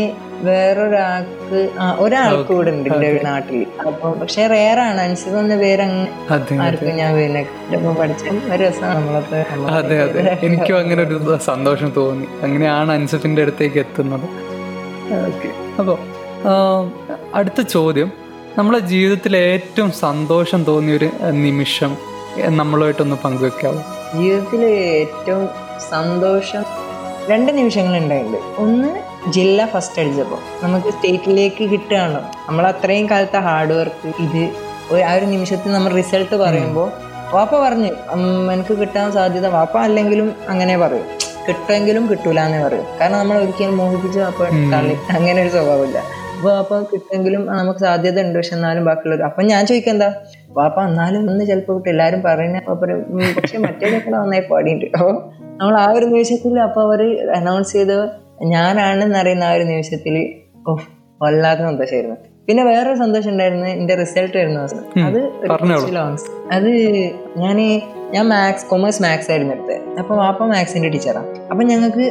[0.45, 1.59] വേറൊരാൾക്ക്
[1.99, 5.85] ഒരാൾക്ക് ഇവിടെ ഉണ്ട് എന്റെ നാട്ടിൽ അപ്പൊ പക്ഷെ റേറാണ് അനുസരിച്ച് എന്ന പേര്
[6.31, 7.43] അതെ ആർക്കും ഞാൻ പിന്നെ
[8.01, 9.41] പഠിച്ച ഒരു രസമാണ് നമ്മളൊക്കെ
[9.79, 10.25] അതെ അതെ.
[10.47, 12.27] എനിക്കും അങ്ങനെ ഒരു സന്തോഷം തോന്നി.
[12.43, 14.27] അങ്ങനെയാണ് അൻസഫിന്റെ അടുത്തേക്ക് എത്തുന്നത്.
[15.23, 15.51] ഓക്കെ.
[15.79, 15.97] അപ്പോൾ
[17.35, 18.09] അടുത്ത ചോദ്യം.
[18.59, 21.09] നമ്മളെ ജീവിതത്തിൽ ഏറ്റവും സന്തോഷം തോന്നിയ ഒരു
[21.45, 21.93] നിമിഷം
[22.57, 23.81] നമ്മളുമായിട്ടൊന്ന് പങ്കുവെക്കാവോ?
[24.15, 25.45] ജീവിതത്തിൽ ഏറ്റവും
[25.91, 26.65] സന്തോഷം
[27.31, 28.91] രണ്ട് നിമിഷങ്ങൾ ഉണ്ടായിട്ടുണ്ട് ഒന്ന്
[29.31, 30.41] ജില്ല ഫസ്റ്റ് അടിച്ചപ്പോൾ.
[30.63, 34.43] നമുക്ക് സ്റ്റേറ്റിലേക്ക് കിട്ടുകയാണല്ലോ നമ്മൾ അത്രയും കാലത്തെ ഹാർഡ് വർക്ക് ഇത്
[35.05, 36.89] ആ ഒരു നിമിഷത്തിൽ നമ്മൾ റിസൾട്ട് പറയുമ്പോൾ
[37.33, 41.07] വാപ്പ പറഞ്ഞു "ഉം, എനിക്ക് കിട്ടാൻ സാധ്യത വാപ്പ അല്ലെങ്കിലും അങ്ങനെ പറയും.
[41.49, 42.87] കിട്ടുമെങ്കിലും കിട്ടൂല എന്നേ പറയും.
[43.01, 44.41] കാരണം നമ്മൾ ഒരിക്കലും മോഹിപ്പിച്ച് വാപ്പ
[44.73, 45.99] തള്ളി അങ്ങനെ ഒരു സ്വഭാവമില്ല.
[46.47, 50.09] വാപ്പ കിട്ടുമെങ്കിലും നമുക്ക് സാധ്യത ഉണ്ട് പക്ഷെ എന്നാലും ബാക്കിയുള്ളവർ അപ്പൊ ഞാൻ ചോദിക്കാം എന്താ
[50.51, 55.11] വാപ്പ എന്നാലും ഒന്ന് ചിലപ്പോൾ എല്ലാരും പറയുന്ന വാപ്പ പറയും, "ഉം, പക്ഷെ മറ്റേ നന്നായി പാടിയിട്ട് അപ്പൊ
[55.59, 57.01] നമ്മൾ ആ ഒരു നിമിഷത്തിൽ അപ്പൊ അവർ
[57.35, 57.97] അനൗൺസ് ചെയ്ത്
[58.53, 60.15] ഞാനാണെന്ന് അറിയുന്ന ആ ഒരു നിമിഷത്തിൽ
[60.69, 60.87] ഓഹ്
[61.21, 62.17] വല്ലാത്ത സന്തോഷമായിരുന്നു
[62.49, 64.81] പിന്നെ വേറൊരു സന്തോഷം ഉണ്ടായിരുന്നു എന്റെ റിസൾട്ട് വരുന്ന ദിവസം.
[65.07, 65.19] അത്
[66.53, 66.71] അത്
[67.37, 67.59] ഞാൻ
[68.13, 69.79] ഞാൻ മാത്സ് കൊമേഴ്സ് മാത്സ് ആയിരുന്നു എടുത്തത്.
[69.99, 72.05] അപ്പൊ വാപ്പ മാത്സിന്റെ ടീച്ചറാണ് അപ്പൊ ഞങ്ങൾക്ക്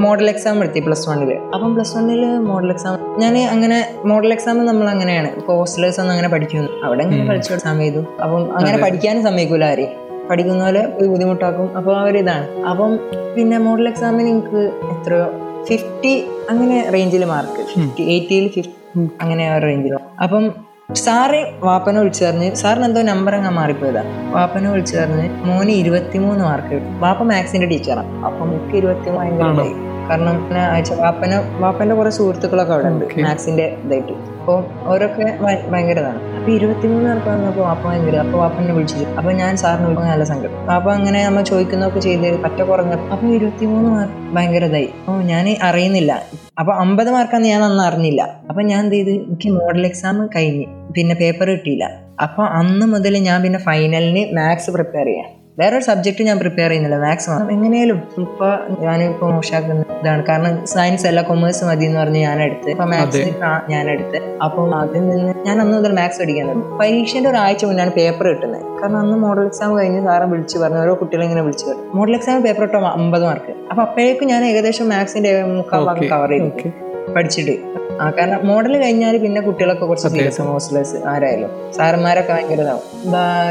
[0.00, 4.88] മോഡൽ എക്സാം എടുത്തി പ്ലസ് വണ്ണിൽ അപ്പം പ്ലസ് വണ്ണിൽ മോഡൽ എക്സാം ഞാൻ അങ്ങനെ മോഡൽ എക്സാം നമ്മൾ
[4.88, 5.28] അങ്ങനെയാണ്.
[5.36, 6.70] ഇപ്പൊ ഹോസ്റ്റലേഴ്സ് ഒന്നും അങ്ങനെ പഠിക്കുന്നു.
[6.84, 9.92] അവിടെ അങ്ങനെ പഠിച്ചു എക്സാം ചെയ്തു അപ്പം അങ്ങനെ പഠിക്കാനും സമ്മതിക്കൂല ആരെയും.
[10.30, 11.76] പഠിക്കുന്ന പോലെ പോയി ബുദ്ധിമുട്ടാക്കും.
[11.76, 12.46] അപ്പോൾ ഇതാണ്.
[12.70, 12.92] അപ്പം
[13.36, 14.62] പിന്നെ മോഡൽ എക്സാമിന് എനിക്ക്
[14.94, 15.26] എത്രയോ
[15.64, 16.14] ഫിഫ്റ്റി
[16.50, 20.44] അങ്ങനെ റേഞ്ചിൽ മാർക്ക് ഫിഫ്റ്റി എയ്റ്റിയിൽ ഫിഫ്റ്റി അങ്ങനെ ആ റേഞ്ചിൽ അപ്പം
[20.88, 24.02] സാറ് വാപ്പനെ വിളിച്ചു പറഞ്ഞ് സാറിന് എന്തോ നമ്പർ അങ്ങ് മാറിപ്പോയതാ.
[24.34, 27.00] വാപ്പനെ വിളിച്ചു പറഞ്ഞ് മോന് ഇരുപത്തിമൂന്ന് മാർക്ക് കിട്ടും.
[27.00, 29.66] വാപ്പ മാത്സിന്റെ ടീച്ചറാണ് അപ്പൊ മുക്ക് ഇരുപത്തിമൂന്ന്.
[30.08, 30.36] കാരണം
[30.74, 33.04] അയച്ച വാപ്പന വാപ്പന്റെ കുറെ സുഹൃത്തുക്കളൊക്കെ അവിടെ ഉണ്ട്.
[33.24, 34.35] മാത്സിന്റെ ഇതായിട്ട്.
[34.46, 38.96] അപ്പോൾ അവരൊക്കെ ഭയ- ഭയങ്കര ഇതാണ് അപ്പൊ ഇരുപത്തിമൂന്ന് മാർക്ക് വന്നപ്പോൾ വാപ്പ ഭയങ്കര അപ്പൊ വാപ്പനെ വിളിച്ചു.
[38.96, 40.70] അപ്പോൾ ഞാൻ സാറിന് വിളിക്കാൻ നല്ല സങ്കടം.
[40.70, 44.88] അപ്പോൾ അങ്ങനെ നമ്മൾ ചോദിക്കുന്നതൊക്കെ ചെയ്ത് പറ്റ കുറഞ്ഞ അപ്പൊ ഇരുപത്തിമൂന്ന് മാർക്ക് ഭയങ്കര ഇതായി.
[45.08, 46.22] ഓ ഞാൻ അറിയുന്നില്ല.
[46.58, 48.40] അപ്പോൾ അമ്പത് മാർക്കാന്ന് ഞാൻ അന്ന് അറിഞ്ഞില്ല.
[48.48, 49.10] അപ്പോൾ ഞാൻ എന്ത് ചെയ്ത്?
[49.10, 50.64] എനിക്ക് മോഡൽ എക്സാം കഴിഞ്ഞ്.
[50.96, 51.90] പിന്നെ പേപ്പർ കിട്ടിയില്ല.
[52.22, 55.26] അപ്പോൾ അന്ന് മുതൽ ഞാൻ പിന്നെ ഫൈനലിന് മാത്സ് പ്രിപ്പയർ ചെയ്യാം.
[55.58, 56.96] വേറൊരു സബ്ജക്റ്റ് ഞാൻ പ്രിപ്പയർ ചെയ്യുന്നില്ല.
[56.96, 60.22] മാത്സ് എങ്ങനെയും എങ്ങനെയാലും ഇപ്പൊ ഞാനിപ്പോ മോശമാക്കുന്ന ഇതാണ്.
[60.28, 63.22] കാരണം സയൻസ് അല്ല കൊമേഴ്സ് മതി എന്ന് പറഞ്ഞ് ഞാൻ എടുത്ത് അപ്പൊ മാത്സ്
[63.70, 66.78] ഞാൻ എടുത്ത് അപ്പം അതിൽ നിന്ന് ഞാൻ അന്ന് മുതൽ മാത്സ് പഠിക്കാൻ തുടങ്ങി.
[66.80, 68.62] പരീക്ഷന്റെ ഒരാഴ്ച മുന്നാണ് പേപ്പർ കിട്ടുന്നത്.
[68.80, 70.78] കാരണം അന്ന് മോഡൽ എക്സാം കഴിഞ്ഞ് സാറും വിളിച്ച് പറഞ്ഞു.
[70.78, 71.86] ഓരോ കുട്ടികളെ ഇങ്ങനെ വിളിച്ചു പറഞ്ഞു.
[71.94, 76.72] മോഡൽ എക്സാം പേപ്പർ ഇട്ടോ അമ്പത് മാർക്ക് അപ്പൊ അപ്പോഴേക്കും ഞാൻ ഏകദേശം മാത്സിന്റെ മുക്കാൽ ഭാഗം കവർ ചെയ്തു.
[77.16, 77.56] പഠിച്ചിട്ട്.
[78.02, 81.50] ആ കാരണം മോഡൽ കഴിഞ്ഞാൽ പിന്നെ കുട്ടികളൊക്കെ കുറച്ച് ഹോസ്റ്റലേഴ്സ് ആരായാലും.
[81.76, 82.82] സാറന്മാരൊക്കെ ഭയങ്കര ഇതാവും.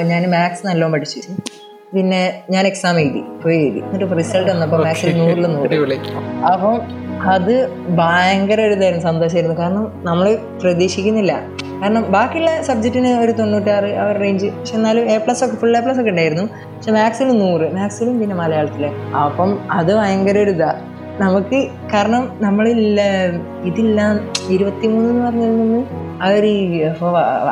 [0.09, 1.19] ഞാൻ മാത്സ് നല്ലോണം പഠിച്ചു.
[1.93, 2.21] പിന്നെ
[2.53, 3.81] ഞാൻ എക്സാം എഴുതി പോയി എഴുതി.
[3.87, 5.97] എന്നിട്ട് റിസൾട്ട് വന്നപ്പോൾ മാത്സിൽ നൂറിൽ നൂറ്.
[6.53, 6.75] അപ്പം
[7.33, 7.53] അത്
[7.99, 10.27] ഭയങ്കര ഒരു ഇതായിരുന്നു സന്തോഷമായിരുന്നു കാരണം നമ്മൾ
[10.63, 11.33] പ്രതീക്ഷിക്കുന്നില്ല.
[11.81, 15.81] കാരണം ബാക്കിയുള്ള സബ്ജക്റ്റിന് ഒരു തൊണ്ണൂറ്റാറ് ആ ഒരു റേഞ്ച് പക്ഷെ എന്നാലും എ പ്ലസ് ഒക്കെ ഫുൾ എ
[15.85, 16.45] പ്ലസ് ഒക്കെ ഉണ്ടായിരുന്നു.
[16.75, 18.91] പക്ഷെ മാത്സിൽ നൂറ് മാത്സിലും പിന്നെ മലയാളത്തിലെ.
[19.23, 20.71] അപ്പം അത് ഭയങ്കര ഒരു ഇതാ.
[21.23, 21.57] നമുക്ക്
[21.93, 23.01] കാരണം നമ്മളില്ല
[23.69, 23.99] ഇതില്ല
[24.55, 25.81] ഇരുപത്തിമൂന്ന് എന്ന് പറഞ്ഞതിൽ നിന്ന്
[26.25, 26.45] അവർ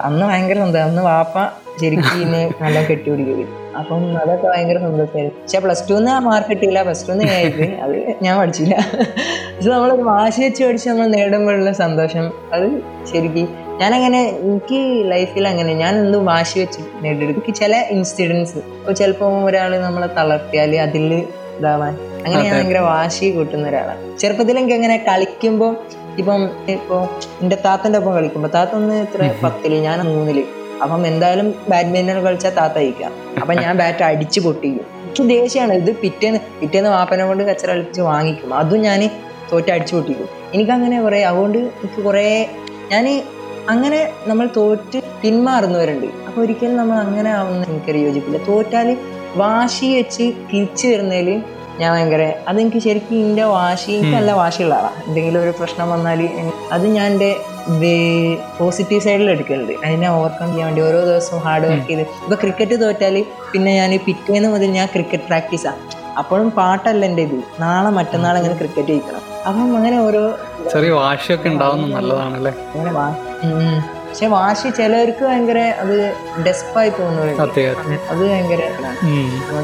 [0.07, 0.87] അന്ന് ഭയങ്കര സന്തോഷം.
[0.89, 1.45] അന്ന് വാപ്പ
[1.81, 6.81] ശരിക്കും നല്ല കെട്ടിപിടിക്കും അപ്പം അതൊക്കെ ഭയങ്കര സന്തോഷമായിരുന്നു പക്ഷെ പ്ലസ് ടു എന്ന് മാർക്ക് കിട്ടിയില്ല.
[6.83, 7.61] പ്ലസ് ടുന്ന് ആയിട്ട്.
[7.61, 8.75] അത് ഞാൻ പഠിച്ചില്ല.
[9.55, 12.31] പക്ഷെ നമ്മൾ വാശി വെച്ച് പഠിച്ച് നമ്മൾ നേടുമ്പോഴുള്ള സന്തോഷം.
[12.53, 12.67] അത്
[13.11, 13.47] ശരിക്കും
[13.81, 17.43] ഞാനങ്ങനെ എനിക്ക് ലൈഫിൽ അങ്ങനെ ഞാൻ എന്ത് വാശി വെച്ച് നേടിയെടുക്കും?
[17.43, 21.13] എനിക്ക് ചില ഇൻസിഡൻസ് ഇപ്പോൾ ചിലപ്പോൾ ഒരാൾ നമ്മളെ തളർത്തിയാൽ അതിൽ
[21.59, 21.93] ഇതാവാൻ.
[22.25, 24.17] അങ്ങനെ ഞാൻ ഭയങ്കര വാശി കൂട്ടുന്ന ഒരാളാണ്.
[24.19, 25.77] ചെറുപ്പത്തിൽ എനിക്ക് അങ്ങനെ കളിക്കുമ്പോൾ
[26.17, 27.01] ഇപ്പം ഇപ്പോൾ
[27.41, 29.73] എന്റെ താത്തന്റെ ഒപ്പം കളിക്കുമ്പോൾ താത്ത ഒന്ന് ഇത്ര പത്തിൽ.
[29.81, 30.43] ഞാൻ മൂന്നിൽ.
[30.83, 34.85] അപ്പം എന്തായാലും ബാഡ്മിന്റൺ കളിച്ചാൽ താത്ത അയക്കാം അപ്പം ഞാൻ ബാറ്റ് അടിച്ച് പൊട്ടിക്കും.
[35.03, 38.53] എനിക്ക് ദേഷ്യമാണ് ഇത് പിറ്റേന്ന് പിറ്റേന്ന് വാപ്പനെ കൊണ്ട് കച്ചറ കളിച്ച് വാങ്ങിക്കും.
[38.53, 39.01] അതും ഞാൻ
[39.51, 40.27] തോറ്റ അടിച്ചു പൊട്ടിക്കും.
[40.53, 42.25] എനിക്കങ്ങനെ കുറേ അതുകൊണ്ട് എനിക്ക് കുറേ
[42.91, 43.05] ഞാൻ
[43.73, 46.07] അങ്ങനെ നമ്മൾ തോറ്റ് പിന്മാറുന്നവരുണ്ട്.
[46.27, 48.89] അപ്പോൾ ഒരിക്കലും നമ്മൾ അങ്ങനെ ആവുന്ന എനിക്കൊരു യോജിപ്പില്ല തോറ്റാൽ
[49.41, 51.29] വാശി വെച്ച് തിരിച്ചു വരുന്നതിൽ
[51.81, 56.19] ഞാൻ ഭയങ്കര അതെനിക്ക് ശരിക്കും എന്റെ വാശി എനിക്ക് നല്ല വാശിയുള്ള ആളാണ് എന്തെങ്കിലും ഒരു പ്രശ്നം വന്നാൽ
[56.75, 57.31] അത് ഞാൻ എന്റെ
[58.59, 59.73] പോസിറ്റീവ് സൈഡിൽ എടുക്കലുണ്ട്.
[59.85, 62.03] അതിനെ ഓവർകം ചെയ്യാൻ വേണ്ടി ഓരോ ദിവസവും ഹാർഡ് വർക്ക് ചെയ്ത്.
[62.25, 63.17] ഇപ്പോൾ ക്രിക്കറ്റ് തോറ്റാൽ
[63.51, 65.81] പിന്നെ ഞാൻ പിറ്റേന്ന് മുതൽ ഞാൻ ക്രിക്കറ്റ് പ്രാക്ടീസാണ്
[66.21, 69.23] അപ്പോഴും പാട്ടല്ല എന്റെ ഇത് നാളെ മറ്റന്നാൾ അങ്ങനെ ക്രിക്കറ്റ് ജയിക്കണം.
[69.47, 70.23] അപ്പം അങ്ങനെ ഓരോ
[70.73, 72.53] ചെറിയ വാശിയൊക്കെ ഉണ്ടാവുന്നത് നല്ലതാണല്ലേ?
[72.73, 73.07] അങ്ങനെ വാ.
[74.13, 75.93] പക്ഷെ വാശി ചിലർക്ക് ഭയങ്കര അത്
[76.45, 77.63] ഡെസ്പായി തോന്നുന്നു അതെ
[78.09, 78.61] ഭയങ്കര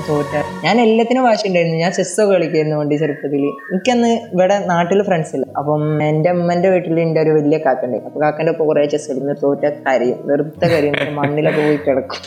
[0.08, 0.34] തോറ്റ.
[0.64, 1.78] ഞാൻ എല്ലാത്തിനും വാശി ഉണ്ടായിരുന്നു.
[1.84, 5.46] ഞാൻ ചെസ്സൊക്കെ കളിക്കായിരുന്നു വണ്ടി ചെറുപ്പത്തിൽ എനിക്കന്ന് ഇവിടെ നാട്ടിൽ ഫ്രണ്ട്സ് ഇല്ല.
[5.60, 9.66] അപ്പം എന്റെ അമ്മന്റെ വീട്ടിൽ എന്റെ ഒരു വലിയ കാക്കണ്ടേ അപ്പൊ കാക്കന്റെ ഒപ്പം കുറെ ചെസ് കളിക്കുന്നു തോറ്റ
[9.86, 10.18] കരയും.
[10.32, 10.96] വെറുതെ കരയും.
[11.20, 12.24] മണ്ണിലൊക്കെ പോയി കിടക്കും.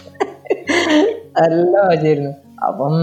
[1.40, 2.32] നല്ല വാശിയായിരുന്നു.
[2.68, 2.94] അപ്പം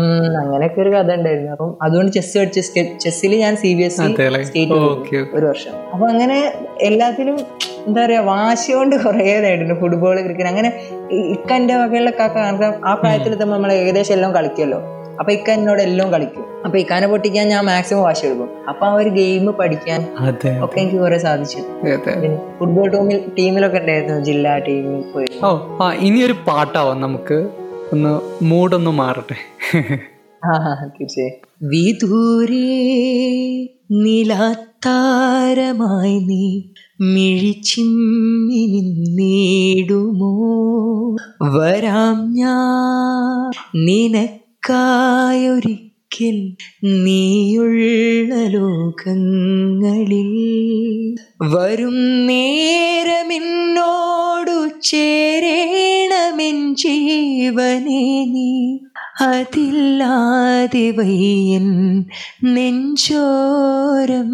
[0.41, 1.51] അങ്ങനെയൊക്കെ ഒരു കഥ ഉണ്ടായിരുന്നു.
[1.55, 2.61] അപ്പം അതുകൊണ്ട് ചെസ് കളിച്ച്
[3.05, 3.97] ചെസ്സിൽ ഞാൻ സി ബി എസ്
[4.49, 4.79] സ്റ്റേറ്റ്
[5.37, 5.73] ഒരു വർഷം.
[5.93, 6.37] അപ്പൊ അങ്ങനെ
[6.89, 7.37] എല്ലാത്തിലും
[7.87, 10.91] എന്താ പറയാ വാശി കൊണ്ട് കുറേ നേടുന്നു ഫുട്ബോൾ ക്രിക്കറ്റ് അങ്ങനെ
[11.31, 16.45] ഇക്കന്റെ വകയിലൊക്കെ കാരണം ആ പ്രായത്തിൽ തന്നെ നമ്മൾ ഏകദേശം എല്ലാം കളിക്കുമല്ലോ അപ്പൊ ഇക്ക എന്നോട് എല്ലാം കളിക്കും.
[16.65, 20.07] അപ്പൊ ഇക്കാനെ പൊട്ടിക്കാൻ ഞാൻ മാക്സിമം വാശി എടുക്കും അപ്പൊ ആ ഒരു ഗെയിം പഠിക്കാൻ
[20.63, 21.57] ഒക്കെ എനിക്ക് കുറെ സാധിച്ചു.
[22.59, 24.21] ഫുട്ബോൾ ടീമിൽ ടീമിലൊക്കെ ഉണ്ടായിരുന്നു.
[24.21, 27.49] ജില്ലാ ടീമിൽ പോയി ഓ ആ ഇനിയൊരു പാട്ടാവാം നമുക്ക്.
[27.93, 29.35] ഒന്ന് മൂഡൊന്ന് മാറട്ടെ.
[30.41, 31.35] ആ ആ, തീർച്ചയായും.
[31.71, 32.65] വിദൂരേ
[34.03, 36.63] നിലാത്താരമായി നീ
[36.99, 38.63] മിഴിച്ചിമ്മി
[39.09, 40.31] നേടുമോ
[41.55, 43.51] വരാം ഞാൻ.
[43.75, 44.47] നിനക്കായൊരിക്കൽ
[47.03, 50.31] നീയുള്ള ലോകങ്ങളിൽ
[51.53, 53.19] വരും നേരമെന്നോടു
[54.83, 58.51] ചേരേണമെൻ ജീവനേ നീ
[59.21, 62.03] അതില്ലാതെ വയ്യൻ
[62.43, 64.31] നെഞ്ചോരം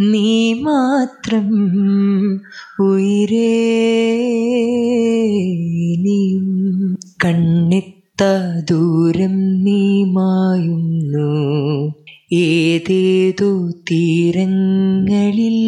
[0.00, 1.50] നീ മാത്രം
[2.80, 3.52] ഉയരേ
[7.22, 11.32] കണ്ണിത്ത കണ്ണെത്ത ദൂരം നീ മായുന്നു.
[12.32, 15.58] ഏതേതോ തീരങ്ങളിൽ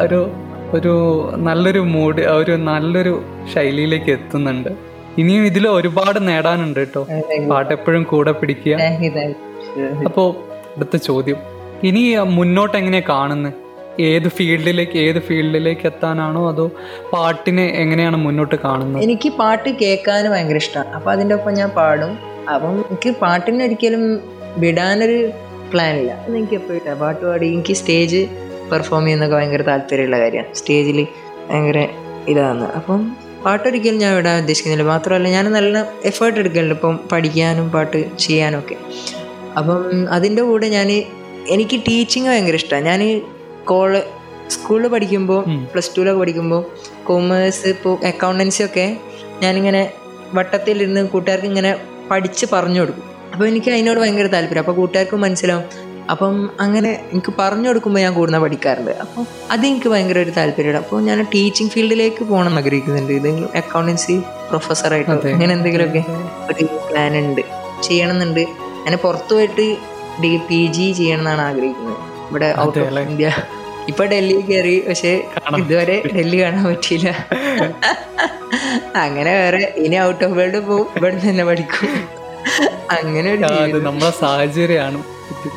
[0.00, 0.92] ഒരു ഒരു
[1.46, 3.12] നല്ലൊരു മൂഡ് ഒരു നല്ലൊരു
[3.54, 4.70] ശൈലിയിലേക്ക് എത്തുന്നുണ്ട്.
[5.18, 7.02] ഇനിയും ഇതിൽ ഒരുപാട് നേടാനുണ്ട് കേട്ടോ.
[7.50, 8.74] പാട്ട് എപ്പോഴും കൂടെ പിടിക്കുക.
[10.08, 10.24] അപ്പോ
[10.76, 11.36] അടുത്ത ചോദ്യം.
[11.88, 12.02] ഇനി
[12.38, 13.54] മുന്നോട്ട് എങ്ങനെയാ കാണുന്നത്
[14.00, 16.70] ഏത് ഫീൽഡിലേക്ക് ഏത് ഫീൽഡിലേക്ക് എത്താനാണോ അതോ
[17.12, 22.12] പാട്ടിനെ എങ്ങനെയാണ് മുന്നോട്ട് കാണുന്നത് എനിക്ക് പാട്ട് കേൾക്കാൻ ഭയങ്കര ഇഷ്ടമാണ് അപ്പം അതിന്റെ ഒപ്പം ഞാൻ പാടും.
[22.54, 24.20] അപ്പം എനിക്ക് പാട്ടിനൊരിക്കലും
[24.58, 25.18] വിടാനൊരു
[25.72, 28.20] പ്ലാനില്ല എനിക്ക് എപ്പോഴും പാട്ട് പാടി എനിക്ക് സ്റ്റേജ്
[28.70, 30.54] പെർഫോം ചെയ്യുന്നൊക്കെ ഭയങ്കര താല്പര്യമുള്ള കാര്യമാണ്.
[30.54, 31.06] സ്റ്റേജിൽ
[31.50, 31.88] ഭയങ്കര
[32.28, 32.72] ഇതാണ്.
[32.72, 33.00] അപ്പം
[33.44, 34.84] പാട്ടൊരിക്കലും ഞാൻ ഇവിടെ ഉദ്ദേശിക്കുന്നില്ല.
[34.92, 36.74] മാത്രമല്ല ഞാൻ നല്ല എഫേർട്ട് എടുക്കലുണ്ട്.
[36.74, 38.76] ഇപ്പം പഠിക്കാനും പാട്ട് ചെയ്യാനും ഒക്കെ.
[39.58, 40.90] അപ്പം അതിന്റെ കൂടെ ഞാൻ
[41.48, 43.20] എനിക്ക് ടീച്ചിങ് ഭയങ്കര ഇഷ്ടമാണ് ഞാൻ
[43.64, 44.00] കോളേ
[44.48, 45.44] സ്കൂളിൽ പഠിക്കുമ്പോൾ.
[45.72, 46.62] പ്ലസ് ടുവിലൊക്കെ പഠിക്കുമ്പോൾ
[47.04, 48.96] കോമേഴ്സ് ഇപ്പോൾ അക്കൗണ്ടൻസി ഒക്കെ
[49.42, 49.90] ഞാനിങ്ങനെ
[50.34, 51.76] വട്ടത്തിലിരുന്ന് കൂട്ടുകാർക്ക് ഇങ്ങനെ
[52.10, 53.04] പഠിച്ച് പറഞ്ഞു കൊടുക്കും.
[53.32, 55.64] അപ്പോൾ എനിക്ക് അതിനോട് ഭയങ്കര താല്പര്യം അപ്പോൾ കൂട്ടുകാർക്കും മനസ്സിലാവും
[56.10, 58.90] അപ്പം അങ്ങനെ എനിക്ക് പറഞ്ഞു കൊടുക്കുമ്പോൾ ഞാൻ കൂടുതൽ പഠിക്കാറുണ്ട്.
[58.90, 60.78] അപ്പോൾ അതെനിക്ക് ഭയങ്കര ഒരു താല്പര്യമാണ്.
[60.78, 64.16] അപ്പോൾ ഞാൻ ടീച്ചിങ് ഫീൽഡിലേക്ക് പോകണം എന്ന് ആഗ്രഹിക്കുന്നുണ്ട് ഇതെങ്കിലും അക്കൗണ്ടൻസി
[64.48, 65.10] പ്രൊഫസറായിട്ട്.
[65.10, 66.04] അങ്ങനെ എന്തെങ്കിലുമൊക്കെ
[66.52, 67.40] ഒരു പ്ലാൻ ഉണ്ട്.
[67.82, 68.40] ചെയ്യണമെന്നുണ്ട്.
[68.84, 69.76] ഞാൻ പുറത്തു പോയിട്ട്
[70.22, 71.96] ഡി പി ജി ചെയ്യണം എന്നാണ് ആഗ്രഹിക്കുന്നത്.
[72.30, 73.32] ഇവിടെ ഔട്ട് ഓഫ് ഇന്ത്യ
[73.88, 75.24] ഇപ്പൊ ഡൽഹി കയറി പക്ഷെ
[75.58, 77.10] ഇതുവരെ ഡൽഹി കാണാൻ പറ്റിയില്ല.
[78.96, 81.94] അങ്ങനെ വേറെ ഇനി ഔട്ട് ഓഫ് വേൾഡ് പോകും ഇവിടെ തന്നെ പഠിക്കും.
[82.90, 83.78] അങ്ങനെ ഒരു.
[83.78, 85.02] നമ്മളെ സാഹചര്യമാണ്.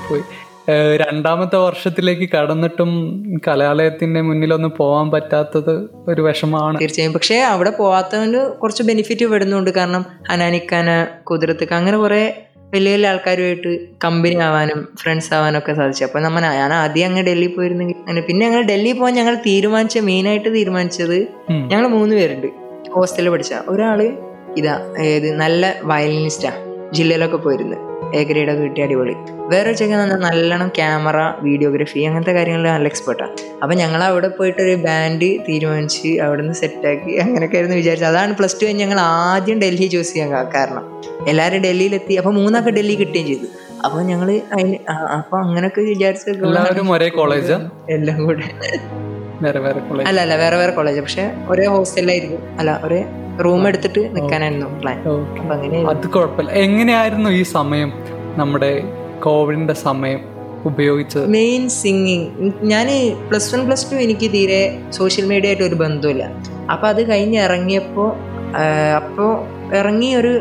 [0.09, 0.23] പോയി
[0.69, 7.13] രണ്ടാമത്തെ വർഷത്തിലേക്ക് കടന്നിട്ടും കലാലയത്തിന്റെ മുന്നിലൊന്നും പോകാൻ പറ്റാത്തത് ഒരു വിഷമാണ് തീർച്ചയായും.
[7.13, 9.69] പക്ഷേ അവിടെ പോവാത്തവന് കുറച്ച് ബെനിഫിറ്റ് പെടുന്നുണ്ട്.
[9.69, 12.43] കാരണം അനാനിക്കാന കുതിരത്തേക്ക് അങ്ങനെ കുറെ
[12.73, 16.03] വലിയ വലിയ ആൾക്കാരുമായിട്ട് കമ്പനി ആവാനും ഫ്രണ്ട്സ് ആവാനും ഒക്കെ സാധിച്ചു.
[16.03, 20.27] അപ്പൊ നമ്മൾ ഞാൻ ആദ്യം അങ്ങ് ഡൽഹി പോയിരുന്നെങ്കിൽ അങ്ങനെ പിന്നെ ഞങ്ങൾ ഡൽഹി പോകാൻ ഞങ്ങൾ തീരുമാനിച്ച മെയിൻ
[20.27, 22.47] ആയിട്ട് തീരുമാനിച്ചത് ഞങ്ങൾ മൂന്ന് പേരുണ്ട്.
[22.91, 23.53] ഹോസ്റ്റലിൽ പഠിച്ച.
[23.67, 24.17] ഒരാൾ
[24.57, 26.51] ഇതാ ഏത് നല്ല വയലിനിസ്റ്റാ
[26.91, 27.90] ജില്ലയിലൊക്കെ പോയിരുന്നു.
[28.19, 29.13] എ ഗ്രേഡ് ഒക്കെ കിട്ടിയ അടിപൊളി.
[29.51, 34.75] വേറെ ചെക്കൻ നല്ല നല്ലോണം ക്യാമറ വീഡിയോഗ്രഫി അങ്ങനത്തെ കാര്യങ്ങളിൽ നല്ല എക്സ്പെർട്ടാണ് അപ്പം ഞങ്ങൾ അവിടെ പോയിട്ട് ഒരു
[34.85, 38.09] ബാൻഡ് തീരുമാനിച്ച് അവിടെ നിന്ന് സെറ്റാക്കി അങ്ങനെയൊക്കെ ആയിരുന്നു വിചാരിച്ചത്.
[38.13, 40.85] അതാണ് പ്ലസ് ടു കഴിഞ്ഞ് ഞങ്ങൾ ആദ്യം ഡൽഹി ചൂസ് ചെയ്യാൻ കാരണം.
[41.31, 43.47] എല്ലാവരും ഡൽഹിയിലെത്തി അപ്പോൾ മൂന്നൊക്കെ ഡൽഹി കിട്ടുകയും ചെയ്തു.
[43.85, 44.77] അപ്പോൾ ഞങ്ങൾ അതിന്
[45.19, 46.25] അപ്പോൾ അങ്ങനെയൊക്കെ വിചാരിച്ച
[47.97, 48.47] എല്ലാം കൂടെ.
[50.09, 52.99] അല്ല അല്ല വേറെ വേറെ കോളേജ് പക്ഷെ ഒരേ ഹോസ്റ്റലിലായിരിക്കും അല്ല ഒരേ
[53.45, 54.97] റൂം എടുത്തിട്ട് നിൽക്കാനായിരുന്നു പ്ലാൻ
[55.39, 56.51] അപ്പൊ അങ്ങനെ അത് കുഴപ്പമില്ല.
[56.51, 57.91] എങ്ങനെയായിരുന്നു ഈ സമയം?
[58.37, 58.83] നമ്മുടെ
[59.19, 60.19] കോവിഡിന്റെ സമയം
[60.65, 61.29] ഉപയോഗിച്ചത്?
[61.29, 62.87] മെയിൻ സിംഗിങ് ഞാൻ
[63.29, 66.23] പ്ലസ് വൺ പ്ലസ് ടു എനിക്ക് തീരെ സോഷ്യൽ മീഡിയ ആയിട്ട് ഒരു ബന്ധമില്ല
[66.71, 68.09] അപ്പം അത് കഴിഞ്ഞ് ഇറങ്ങിയപ്പോൾ
[68.95, 69.31] അപ്പോൾ
[69.75, 70.33] ഇറങ്ങി ഒരു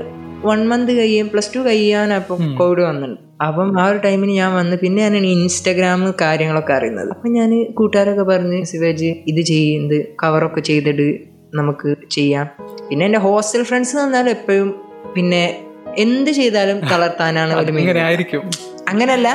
[0.44, 2.38] വൺ മന്ത് കഴിയും പ്ലസ് ടു കഴിയാനപ്പോൾ.
[2.59, 3.20] കോവിഡ് വന്നിട്ടുണ്ട്.
[3.42, 7.11] അപ്പം ആ ഒരു ടൈമിന് ഞാൻ വന്ന് പിന്നെ ഞാൻ ഇൻസ്റ്റാഗ്രാം കാര്യങ്ങളൊക്കെ അറിയുന്നത്.
[7.11, 12.47] അപ്പം ഞാൻ കൂട്ടുകാരൊക്കെ പറഞ്ഞ് ശിവാജി ഇത് ചെയ്യുന്നത് കവറൊക്കെ ചെയ്തിട്ട് നമുക്ക് ചെയ്യാം.
[12.91, 14.69] പിന്നെ എന്റെ ഹോസ്റ്റൽ ഫ്രണ്ട്സ് എന്ന് പറഞ്ഞാൽ എപ്പോഴും
[15.15, 15.65] പിന്നെ
[15.97, 17.53] എന്ത് ചെയ്താലും തളർത്താനാണ്
[17.99, 18.43] ആയിരിക്കും.
[18.89, 19.29] അങ്ങനല്ല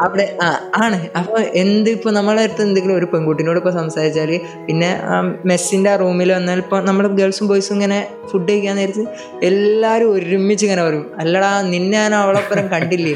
[0.00, 1.08] അവിടെ ആ ആണ്.
[1.16, 5.00] അപ്പൊ എന്ത് ഇപ്പൊ നമ്മളെ അടുത്ത് എന്തെങ്കിലും ഒരു പെൺകുട്ടിനോട് ഇപ്പൊ സംസാരിച്ചാൽ പിന്നെ
[5.44, 9.04] മെസ്സിന്റെ ആ റൂമിൽ വന്നാൽ ഇപ്പൊ നമ്മൾ ഗേൾസും ബോയ്സും ഇങ്ങനെ ഫുഡ് കഴിക്കാൻ നേരത്ത്
[9.42, 11.12] എല്ലാരും ഒരുമിച്ച് ഇങ്ങനെ വരും.
[11.18, 13.14] അല്ലടാ നിന്നെ ഞാൻ അവളൊപ്പരം കണ്ടില്ലേ?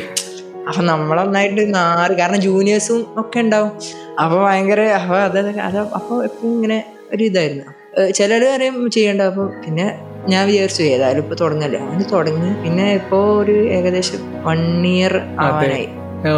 [0.68, 3.72] അപ്പൊ നമ്മളൊന്നായിട്ട് നാറ് കാരണം ജൂനിയേഴ്സും ഒക്കെ ഉണ്ടാവും.
[4.18, 7.73] അപ്പൊ ഭയങ്കര അപ്പൊ അത് അത് അപ്പൊ എപ്പോഴും ഇങ്ങനെ ഒരു ഇതായിരുന്നു.
[8.18, 9.86] ചിലർ പറയും ചെയ്യണ്ട അപ്പോൾ പിന്നെ
[10.28, 11.78] ഞാൻ വിചാരിച്ചു ഏതായാലും ഇപ്പൊ തുടങ്ങല്ലേ.
[11.78, 12.50] അങ്ങനെ തുടങ്ങി.
[12.64, 15.88] പിന്നെ ഇപ്പോ ഒരു ഏകദേശം വൺ ഇയർ ആവാനായി.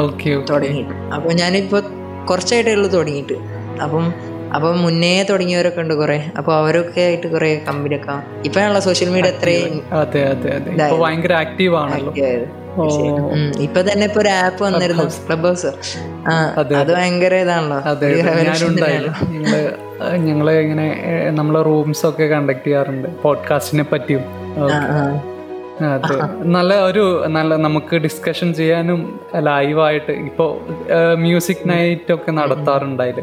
[0.04, 0.94] ഓക്കെ തുടങ്ങിയിട്ട്.
[1.14, 1.82] അപ്പോൾ ഞാനിപ്പോൾ
[2.30, 3.36] കുറച്ചായിട്ടേ ഉള്ളൂ തുടങ്ങിയിട്ട്.
[3.82, 4.06] അപ്പം
[4.54, 6.24] അപ്പം മുന്നേ തുടങ്ങിയവരൊക്കെ ഉണ്ട് കുറെ.
[6.38, 8.14] അപ്പൊ അവരൊക്കെ ആയിട്ട് കുറെ കമ്പനിയൊക്കെ
[8.44, 9.82] ഇപ്പഴാണല്ലോ സോഷ്യൽ മീഡിയ അത്രയും.
[11.04, 12.12] ഭയങ്കര ആക്റ്റീവ് ആണല്ലോ.
[13.66, 15.72] ഇപ്പൊ തന്നെ ഇപ്പൊ ഒരു ആപ്പ് വന്നിരുന്നു ക്ലബ് ഹൗസ്
[16.80, 17.78] അത് ഭയങ്കര ഇതാണല്ലോ.
[20.00, 20.86] ഞങ്ങൾ ഇങ്ങനെ
[21.30, 23.22] നമ്മളെ റൂംസ് ഒക്കെ കണ്ടക്ട് ചെയ്യാറുണ്ട്.
[23.22, 24.24] പോഡ്കാസ്റ്റിനെ പറ്റിയും.
[25.94, 30.60] അതെ നല്ല ഒരു നല്ല നമുക്ക് ഡിസ്കഷൻ ചെയ്യാനും ലൈവായിട്ട് ഇപ്പോൾ
[31.14, 33.20] മ്യൂസിക് നൈറ്റ് ഒക്കെ നടത്താറുണ്ടായിൽ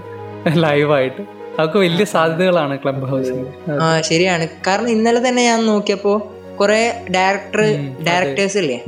[0.57, 1.21] ലൈവായിട്ട്
[1.59, 3.47] അതൊക്കെ വലിയ സാധ്യതകളാണ് ക്ലബ് ഹൗസിൽ
[3.81, 4.47] ആ ശരിയാണ്.
[4.67, 7.61] കാരണം ഇന്നലെ തന്നെ ഞാൻ നോക്കിയപ്പോ കുറെ ഡയറക്ടർ
[8.07, 8.79] ഡയറക്ടേഴ്സ് ഇല്ലേ?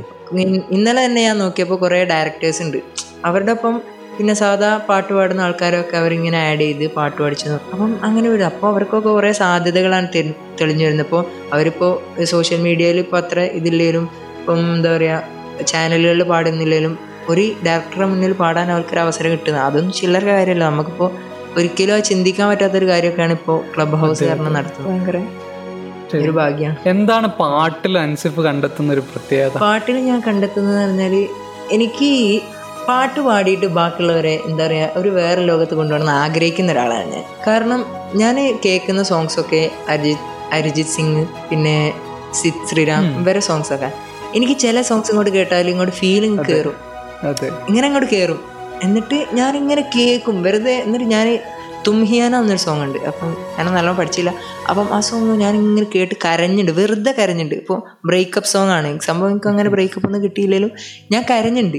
[0.70, 2.76] ഇന്നലെ തന്നെ ഞാൻ നോക്കിയപ്പോ കുറെ ഡയറക്ടേഴ്സ് ഉണ്ട്
[3.24, 3.82] അവരുടെ ഒപ്പം
[4.18, 9.08] പിന്നെ സാധാ പാട്ട് പാടുന്ന ആൾക്കാരൊക്കെ അവരിങ്ങനെ ആഡ് ചെയ്ത് പാട്ട് പഠിച്ചു അപ്പം അങ്ങനെ വരും അപ്പോൾ അവർക്കൊക്കെ
[9.08, 10.22] കുറേ സാധ്യതകളാണ് തെ
[10.60, 11.06] തെളിഞ്ഞു വരുന്നത്.
[11.06, 11.22] അപ്പോൾ
[11.54, 11.90] അവരിപ്പോൾ
[12.24, 14.04] സോഷ്യൽ മീഡിയയിൽ ഇപ്പോൾ അത്ര ഇതില്ലേലും
[14.38, 16.98] ഇപ്പം എന്താ പറയുക ചാനലുകളിൽ പാടുന്നില്ലേലും
[17.28, 19.62] ഒരു ഡയറക്ടറുടെ മുന്നിൽ പാടാൻ അവർക്കൊരു അവസരം കിട്ടുന്നത്.
[19.64, 20.64] അതൊന്നും ചില്ലറ കാര്യമല്ല.
[20.70, 21.10] നമുക്കിപ്പോൾ
[21.56, 24.88] ഒരിക്കലും ചിന്തിക്കാൻ പറ്റാത്തൊരു കാര്യമൊക്കെയാണ് ഇപ്പോൾ ക്ലബ് ഹൗസ് കാരണം നടത്തുന്നത്.
[24.92, 25.18] ഭയങ്കര
[26.16, 29.58] ഒരു ഭാഗ്യമാണ് എന്താണ് പാട്ടിൽ അൻസിഫ് കണ്ടെത്തുന്ന ഒരു പ്രത്യേകത?
[29.58, 31.14] പാട്ടിൽ ഞാൻ കണ്ടെത്തുന്നത് പറഞ്ഞാൽ
[31.76, 32.10] എനിക്ക്
[32.88, 37.24] പാട്ട് പാടിയിട്ട് ബാക്കിയുള്ളവരെ എന്താ പറയുക ഒരു വേറെ ലോകത്ത് കൊണ്ടുപോകണം ആഗ്രഹിക്കുന്ന ഒരാളാണ് ഞാൻ.
[37.46, 37.80] കാരണം
[38.14, 41.76] ഞാൻ കേൾക്കുന്ന സോങ്സൊക്കെ അരിജിത് അരിജിത് സിംഗ് പിന്നെ
[42.40, 43.90] സിത് ശ്രീറാം ഇവരെ സോങ്സൊക്കെ
[44.36, 46.76] എനിക്ക് ചില സോങ്സ് ഇങ്ങോട്ട് കേട്ടാൽ ഇങ്ങോട്ട് ഫീലിംഗ് കയറും
[47.70, 48.40] ഇങ്ങനെ അങ്ങോട്ട് കയറും
[48.86, 50.36] എന്നിട്ട് ഞാൻ ഇങ്ങനെ കേൾക്കും.
[50.46, 51.26] വെറുതെ എന്നിട്ട് ഞാൻ
[51.86, 52.98] തുംഹിയാന എന്നൊരു സോങ് ഉണ്ട്.
[53.08, 54.30] അപ്പം ഞാൻ നല്ലോണം പഠിച്ചില്ല.
[54.70, 58.88] അപ്പം ആ സോങ് ഞാൻ ഇങ്ങനെ കേട്ട് കരഞ്ഞിട്ടുണ്ട് വെറുതെ കരഞ്ഞിട്ടുണ്ട് ഇപ്പോൾ ബ്രേക്കപ്പ് സോങ് ആണ്.
[59.08, 60.72] സംഭവം എനിക്ക് അങ്ങനെ ബ്രേക്കപ്പ് ഒന്നും കിട്ടിയില്ലെങ്കിലും
[61.12, 61.78] ഞാൻ കരഞ്ഞിട്ടുണ്ട്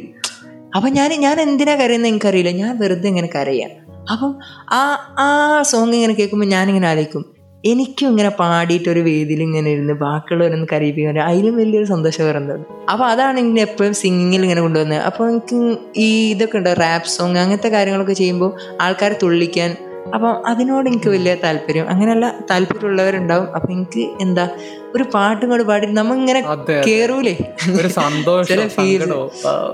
[0.76, 2.52] അപ്പം ഞാൻ ഞാൻ എന്തിനാ കരയുന്നത് എനിക്കറിയില്ല.
[2.52, 3.70] ഞാൻ വെറുതെ ഇങ്ങനെ കരയാം.
[4.12, 4.36] അപ്പം
[4.72, 4.82] ആ
[5.20, 7.26] ആ സോങ് ഇങ്ങനെ കേൾക്കുമ്പോൾ ഞാനിങ്ങനെ ആലോചിക്കും.
[7.66, 12.60] എനിക്കും ഇങ്ങനെ പാടിയിട്ട് ഒരു വേദിയിൽ ഇങ്ങനെ ഇരുന്ന് ബാക്കിയുള്ളവരൊന്ന് കരയിപ്പിക്കാൻ അതിലും വലിയൊരു സന്തോഷം വരുന്നത്.
[12.92, 17.68] അപ്പോൾ അതാണ് ഇങ്ങനെ എപ്പോഴും സിംഗിങ്ങിൽ ഇങ്ങനെ കൊണ്ടുവന്നത് അപ്പോൾ എനിക്ക് ഈ ഇതൊക്കെ ഉണ്ട് റാപ്പ് സോങ് അങ്ങനത്തെ
[17.70, 19.76] കാര്യങ്ങളൊക്കെ ചെയ്യുമ്പോൾ ആൾക്കാരെ തുള്ളിക്കാൻ.
[20.14, 21.90] അപ്പം അതിനോട് എനിക്ക് വലിയ താല്പര്യം.
[21.90, 23.56] അങ്ങനെയല്ല താല്പര്യമുള്ളവരുണ്ടാവും.
[23.56, 24.50] അപ്പം എനിക്ക് എന്താ
[24.96, 26.42] ഒരു പാട്ടും കൂടെ പാടി നമ്മ ഇങ്ങനെ
[26.88, 27.38] കേറൂലേ?
[27.82, 28.62] ഒരു സന്തോഷം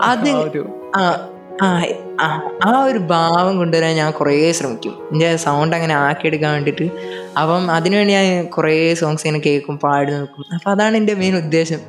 [0.04, 0.30] അത്
[0.96, 1.10] ആ
[1.86, 4.94] ഒരു ആ ആ ഒരു ഭാവം കൊണ്ടുവരാൻ ഞാൻ കുറേ ശ്രമിക്കും.
[5.12, 6.84] എന്റെ സൗണ്ട് അങ്ങനെ ആക്കിയെടുക്കാൻ വേണ്ടിയിട്ട്.
[7.40, 10.46] അപ്പം അതിനുവേണ്ടി ഞാൻ കുറേ സോങ്സ് ഇങ്ങനെ കേൾക്കും പാടി നോക്കും.
[10.54, 11.80] അപ്പം അതാണ് എന്റെ മെയിൻ ഉദ്ദേശം.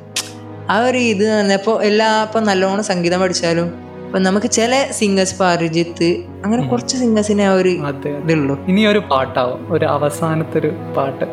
[0.69, 3.67] ആ ഒരു ഇത് ഇപ്പോൾ എല്ലാ ഇപ്പം നല്ലോണം സംഗീതം പഠിച്ചാലും
[4.05, 8.65] ഇപ്പം നമുക്ക് ചില സിംഗേഴ്സ് ഇപ്പോൾ അരിജിത്ത് അങ്ങനെ കുറച്ച് സിംഗേഴ്സിനെ ആ ഒരു ഇതുള്ളൂ.
[8.65, 9.73] ഇനി ഒരു പാട്ടാവും.
[9.73, 11.25] ഒരു അവസാനത്തെ ഒരു പാട്ട്.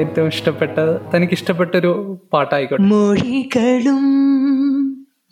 [0.00, 0.78] ഏറ്റവും ഇഷ്ടപ്പെട്ട
[1.14, 2.84] തനിക്ക് ഇഷ്ടപ്പെട്ടൊരു പാട്ടായിക്കോട്ടെ.
[2.84, 4.04] മൊഴികളും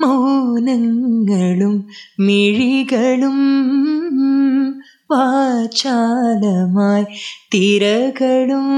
[0.00, 1.76] മൗനങ്ങളും
[2.20, 3.38] മിഴികളും
[5.10, 7.06] വാചാലമായി
[7.52, 8.68] തിരകളും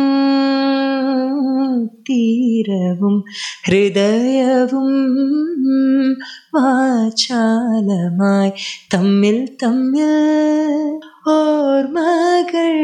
[2.11, 3.25] തീരവും
[3.67, 4.89] ഹൃദയവും
[6.55, 8.53] വാചാലമായി
[8.95, 12.75] തമ്മിൽ തമ്മിൽ ഓർമ്മകൾ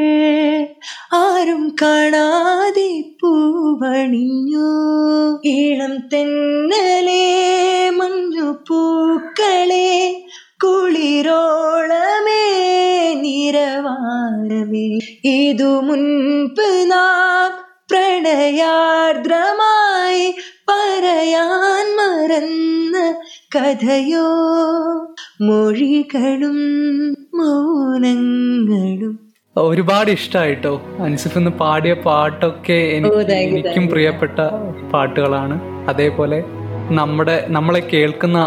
[1.13, 4.69] ആരും കാണാതെ പൂവണിഞ്ഞു.
[5.45, 10.25] ഈണം തെന്നലേ മഞ്ഞു പൂക്കളെ
[10.65, 12.45] കുളിരോളമേ
[13.21, 14.99] നിരവാരമേ.
[15.25, 17.64] ഇതു മുൻപ് നാം
[18.25, 20.23] പ്രണയാർദ്രമായി
[20.69, 22.97] പറയാൻ മറന്ന
[23.57, 24.29] കഥയോ?
[25.41, 26.59] മൊഴികളും
[27.35, 29.15] മൗനങ്ങളും.
[29.57, 34.39] ഒരുപാട് ഇഷ്ടമായിട്ടോ അൻസിഫ് ഇന്ന് പാടിയ പാട്ടൊക്കെ എനിക്കും പ്രിയപ്പെട്ട
[34.93, 35.59] പാട്ടുകളാണ്.
[35.89, 36.39] അതേപോലെ
[36.91, 38.39] നമ്മുടെ നമ്മളെ കേൾക്കുന്ന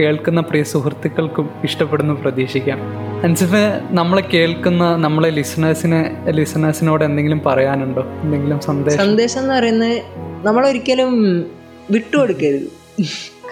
[0.00, 2.78] കേൾക്കുന്ന പ്രിയ സുഹൃത്തുക്കൾക്കും ഇഷ്ടപ്പെടുന്നു പ്രതീക്ഷിക്കാം.
[3.24, 8.02] അൻസിഫ് നമ്മളെ കേൾക്കുന്ന നമ്മളെ ലിസണേഴ്സിനെ ലിസണേഴ്സിനോട് എന്തെങ്കിലും പറയാനുണ്ടോ?
[8.22, 8.98] എന്തെങ്കിലും സന്ദേശം?
[8.98, 11.12] സന്ദേശം എന്ന് പറയുന്നത് നമ്മൾ നമ്മളൊരിക്കലും
[11.90, 12.68] വിട്ടുകൊടുക്കരുത്.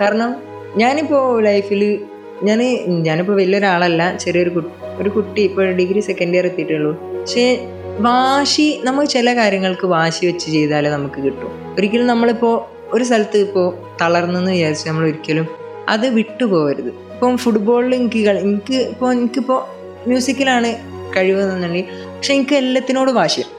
[0.00, 0.37] കാരണം
[0.76, 2.00] ഞാനിപ്പോൾ ലൈഫിൽ
[2.42, 6.92] ഞാൻ ഞാനിപ്പോൾ വലിയൊരാളല്ല ചെറിയൊരു ഒരു കുട്ടി ഇപ്പോൾ ഡിഗ്രി സെക്കൻഡ് ഇയർ എത്തിയിട്ടുള്ളൂ.
[7.20, 7.66] പക്ഷേ
[7.98, 11.74] വാശി നമ്മൾ ചില കാര്യങ്ങൾക്ക് വാശി വെച്ച് ചെയ്താലേ നമുക്ക് കിട്ടും.
[11.78, 12.54] ഒരിക്കലും നമ്മളിപ്പോൾ
[12.96, 13.66] ഒരു സ്ഥലത്ത് ഇപ്പോൾ
[14.02, 16.90] തളർന്നെന്ന് വിചാരിച്ച് നമ്മൾ ഒരിക്കലും അത് വിട്ടുപോകരുത്.
[17.14, 19.61] ഇപ്പം ഫുട്ബോളിൽ എനിക്ക് എനിക്ക് ഇപ്പോൾ എനിക്കിപ്പോൾ
[20.07, 20.70] മ്യൂസിക്കിലാണ്
[21.16, 23.53] കഴിവെന്നുണ്ടെങ്കിൽ പക്ഷെ എനിക്ക് എല്ലാത്തിനോടും വാശിയാണ്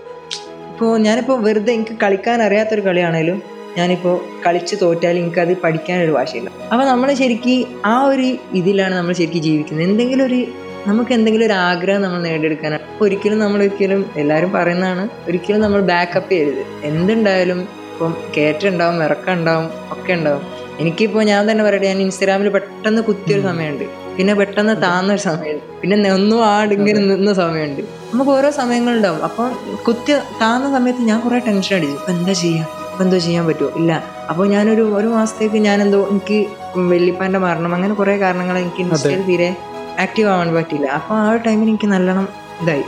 [0.72, 3.42] ഇപ്പോൾ ഞാനിപ്പോൾ വെറുതെ എനിക്ക് കളിക്കാൻ അറിയാത്തൊരു കളിയാണേലും
[3.78, 6.50] ഞാനിപ്പോൾ കളിച്ച് തോറ്റാൽ എനിക്കത് പഠിക്കാനൊരു വാശിയില്ല.
[6.72, 9.86] അപ്പോൾ നമ്മൾ ശരിക്കും ആ ഒരു ഇതിലാണ് നമ്മൾ ശരിക്കും ജീവിക്കുന്നത്.
[9.90, 10.40] എന്തെങ്കിലും ഒരു
[10.88, 16.32] നമുക്ക് എന്തെങ്കിലും ഒരു ആഗ്രഹം നമ്മൾ നേടിയെടുക്കാനാണ് അപ്പോൾ ഒരിക്കലും നമ്മൾ ഒരിക്കലും എല്ലാവരും പറയുന്നതാണ് ഒരിക്കലും നമ്മൾ ബാക്കപ്പ്
[16.32, 16.64] ചെയ്യരുത്.
[16.84, 20.44] എന്തുണ്ടായാലും ഇപ്പം കയറ്റുണ്ടാവും ഇറക്കം ഉണ്ടാവും ഒക്കെ ഉണ്ടാവും.
[20.80, 23.84] എനിക്കിപ്പോൾ ഞാൻ തന്നെ പറയട്ടെ ഞാൻ ഇൻസ്റ്റാഗ്രാമിൽ പെട്ടെന്ന് കുത്തിയൊരു സമയമുണ്ട്.
[24.18, 25.64] പിന്നെ പെട്ടെന്ന് താന്നൊരു സമയമുണ്ട്.
[25.82, 27.82] പിന്നെ ഒന്നും ആടിങ്ങനെ നിന്ന സമയമുണ്ട്.
[28.14, 29.22] നമുക്ക് ഓരോ സമയങ്ങളുണ്ടാവും.
[29.24, 29.52] അപ്പം
[29.88, 34.04] കുത്തി താന്ന സമയത്ത് ഞാൻ കുറേ ടെൻഷൻ അടിച്ചു അപ്പം എന്താ ചെയ്യുക അപ്പം എന്തോ ചെയ്യാൻ പറ്റുമോ ഇല്ല.
[34.30, 36.46] അപ്പോൾ ഞാനൊരു ഒരു മാസത്തേക്ക് ഞാൻ എന്തോ എനിക്ക്
[36.78, 39.56] വെള്ളിപ്പാന്റെ മരണം അങ്ങനെ കുറേ കാരണങ്ങൾ എനിക്ക് ഇൻസ്റ്റയിൽ തീരെ
[40.00, 42.28] ആക്റ്റീവ് ആവാൻ പറ്റില്ല അപ്പോൾ ആ ഒരു ടൈമിൽ എനിക്ക് നല്ലോണം
[42.62, 42.86] ഇതായി.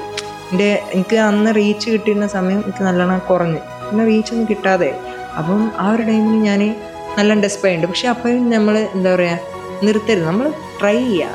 [0.52, 3.60] എന്റെ എനിക്ക് അന്ന് റീച്ച് കിട്ടിയിരുന്ന സമയം എനിക്ക് നല്ലോണം കുറഞ്ഞ്.
[3.90, 4.92] പിന്നെ റീച്ചൊന്നും കിട്ടാതെ.
[5.38, 6.76] അപ്പം ആ ഒരു ടൈമിൽ ഞാൻ
[7.18, 9.40] നല്ല ഡെസ്പൈ ഉണ്ട് പക്ഷെ അപ്പോഴും നമ്മൾ എന്താ പറയുക
[9.84, 10.24] നിർത്തരുത്.
[10.24, 10.50] നമ്മൾ
[10.80, 11.30] ട്രൈ ചെയ്യുക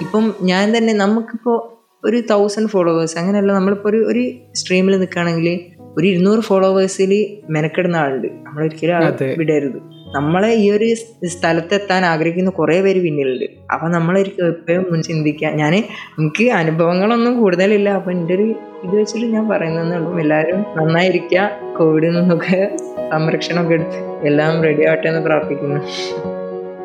[0.00, 5.60] ഇപ്പം ഞാൻ തന്നെ നമുക്കിപ്പോൾ ഒരു തൗസൻഡ് ഫോളോവേഴ്സ് അങ്ങനെയല്ല നമ്മളിപ്പോൾ ഒരു ഒരു സ്ട്രീമിൽ നിൽക്കുകയാണെങ്കിൽ
[5.98, 7.12] ഒരു ഇരുന്നൂറ് ഫോളോവേഴ്സിൽ
[7.52, 8.28] മെനക്കെടുന്ന ആളുണ്ട്.
[8.28, 9.38] നമ്മളൊരിക്കലും.
[9.38, 9.93] വിടരുത്.
[10.14, 10.88] നമ്മളെ ഈ ഒരു
[11.26, 13.46] സ്ഥലത്തെത്താൻ ആഗ്രഹിക്കുന്ന കുറേ പേര് പിന്നിലുണ്ട്.
[13.72, 17.88] അപ്പം നമ്മളൊരിക്കും എപ്പോഴും മുൻ ചിന്തിക്കുക ഞാൻ എനിക്ക് അനുഭവങ്ങളൊന്നും കൂടുതലില്ല.
[17.90, 18.46] അപ്പം എന്റെ ഒരു
[18.84, 22.76] ഇത് വെച്ചിട്ട് ഞാൻ പറയുന്നതെന്നുള്ളൂ എല്ലാവരും നന്നായിരിക്കുക കോവിഡിൽ നിന്നൊക്കെ
[23.12, 25.80] സംരക്ഷണമൊക്കെ എടുത്ത് എല്ലാം റെഡി ആവട്ടെ എന്ന് പ്രാർത്ഥിക്കുന്നു.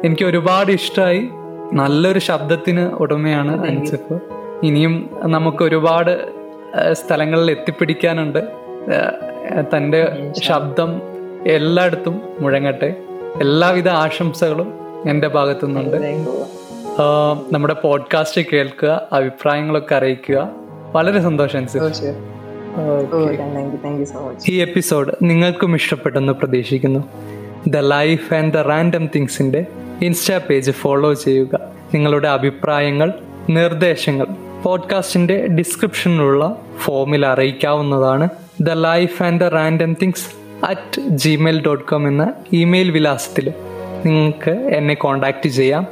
[0.06, 1.22] എനിക്ക് ഒരുപാട് ഇഷ്ടമായി
[1.74, 4.16] നല്ലൊരു ശബ്ദത്തിന് ഉടമയാണ് അൻസിഫ്.
[4.64, 6.14] ഇനിയും നമുക്ക് ഒരുപാട്
[6.94, 8.42] സ്ഥലങ്ങളിൽ എത്തിപ്പിടിക്കാനുണ്ട്.
[9.76, 10.02] തന്റെ
[10.44, 10.90] ശബ്ദം
[11.48, 12.90] എല്ലായിടത്തും മുഴങ്ങട്ടെ.
[13.36, 14.74] എല്ലാവിധ ആശംസകളും
[15.10, 15.98] എന്റെ ഭാഗത്തു നിന്നുണ്ട്
[17.52, 20.50] നമ്മുടെ പോഡ്കാസ്റ്റ് കേൾക്കുക അഭിപ്രായങ്ങളൊക്കെ അറിയിക്കുക.
[20.92, 21.68] വളരെ സന്തോഷം
[24.50, 27.04] ഈ എപ്പിസോഡ് നിങ്ങൾക്കും ഇഷ്ടപ്പെട്ടെന്ന് പ്രതീക്ഷിക്കുന്നു.
[27.68, 29.66] The life and the random തിങ്സിന്റെ
[30.02, 31.60] insta page follow ചെയ്യുക.
[31.94, 33.14] നിങ്ങളുടെ അഭിപ്രായങ്ങൾ
[33.50, 34.28] നിർദ്ദേശങ്ങൾ
[34.64, 38.30] പോഡ്കാസ്റ്റിന്റെ ഡിസ്ക്രിപ്ഷനിലുള്ള ഫോമിൽ അറിയിക്കാവുന്നതാണ്.
[38.62, 43.54] The life and the random things at Gmail dot com എന്ന ഇമെയിൽ വിലാസത്തിൽ
[44.06, 45.88] നിങ്ങൾക്ക് എന്നെ കോണ്ടാക്റ്റ് ചെയ്യാം.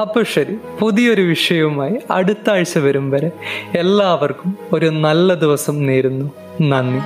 [0.00, 3.30] അപ്പോൾ ശരി പുതിയൊരു വിഷയവുമായി അടുത്ത ആഴ്ച വരും വരെ
[3.74, 6.30] എല്ലാവർക്കും ഒരു നല്ല ദിവസം നേരുന്നു.
[6.60, 7.00] നന്ദി.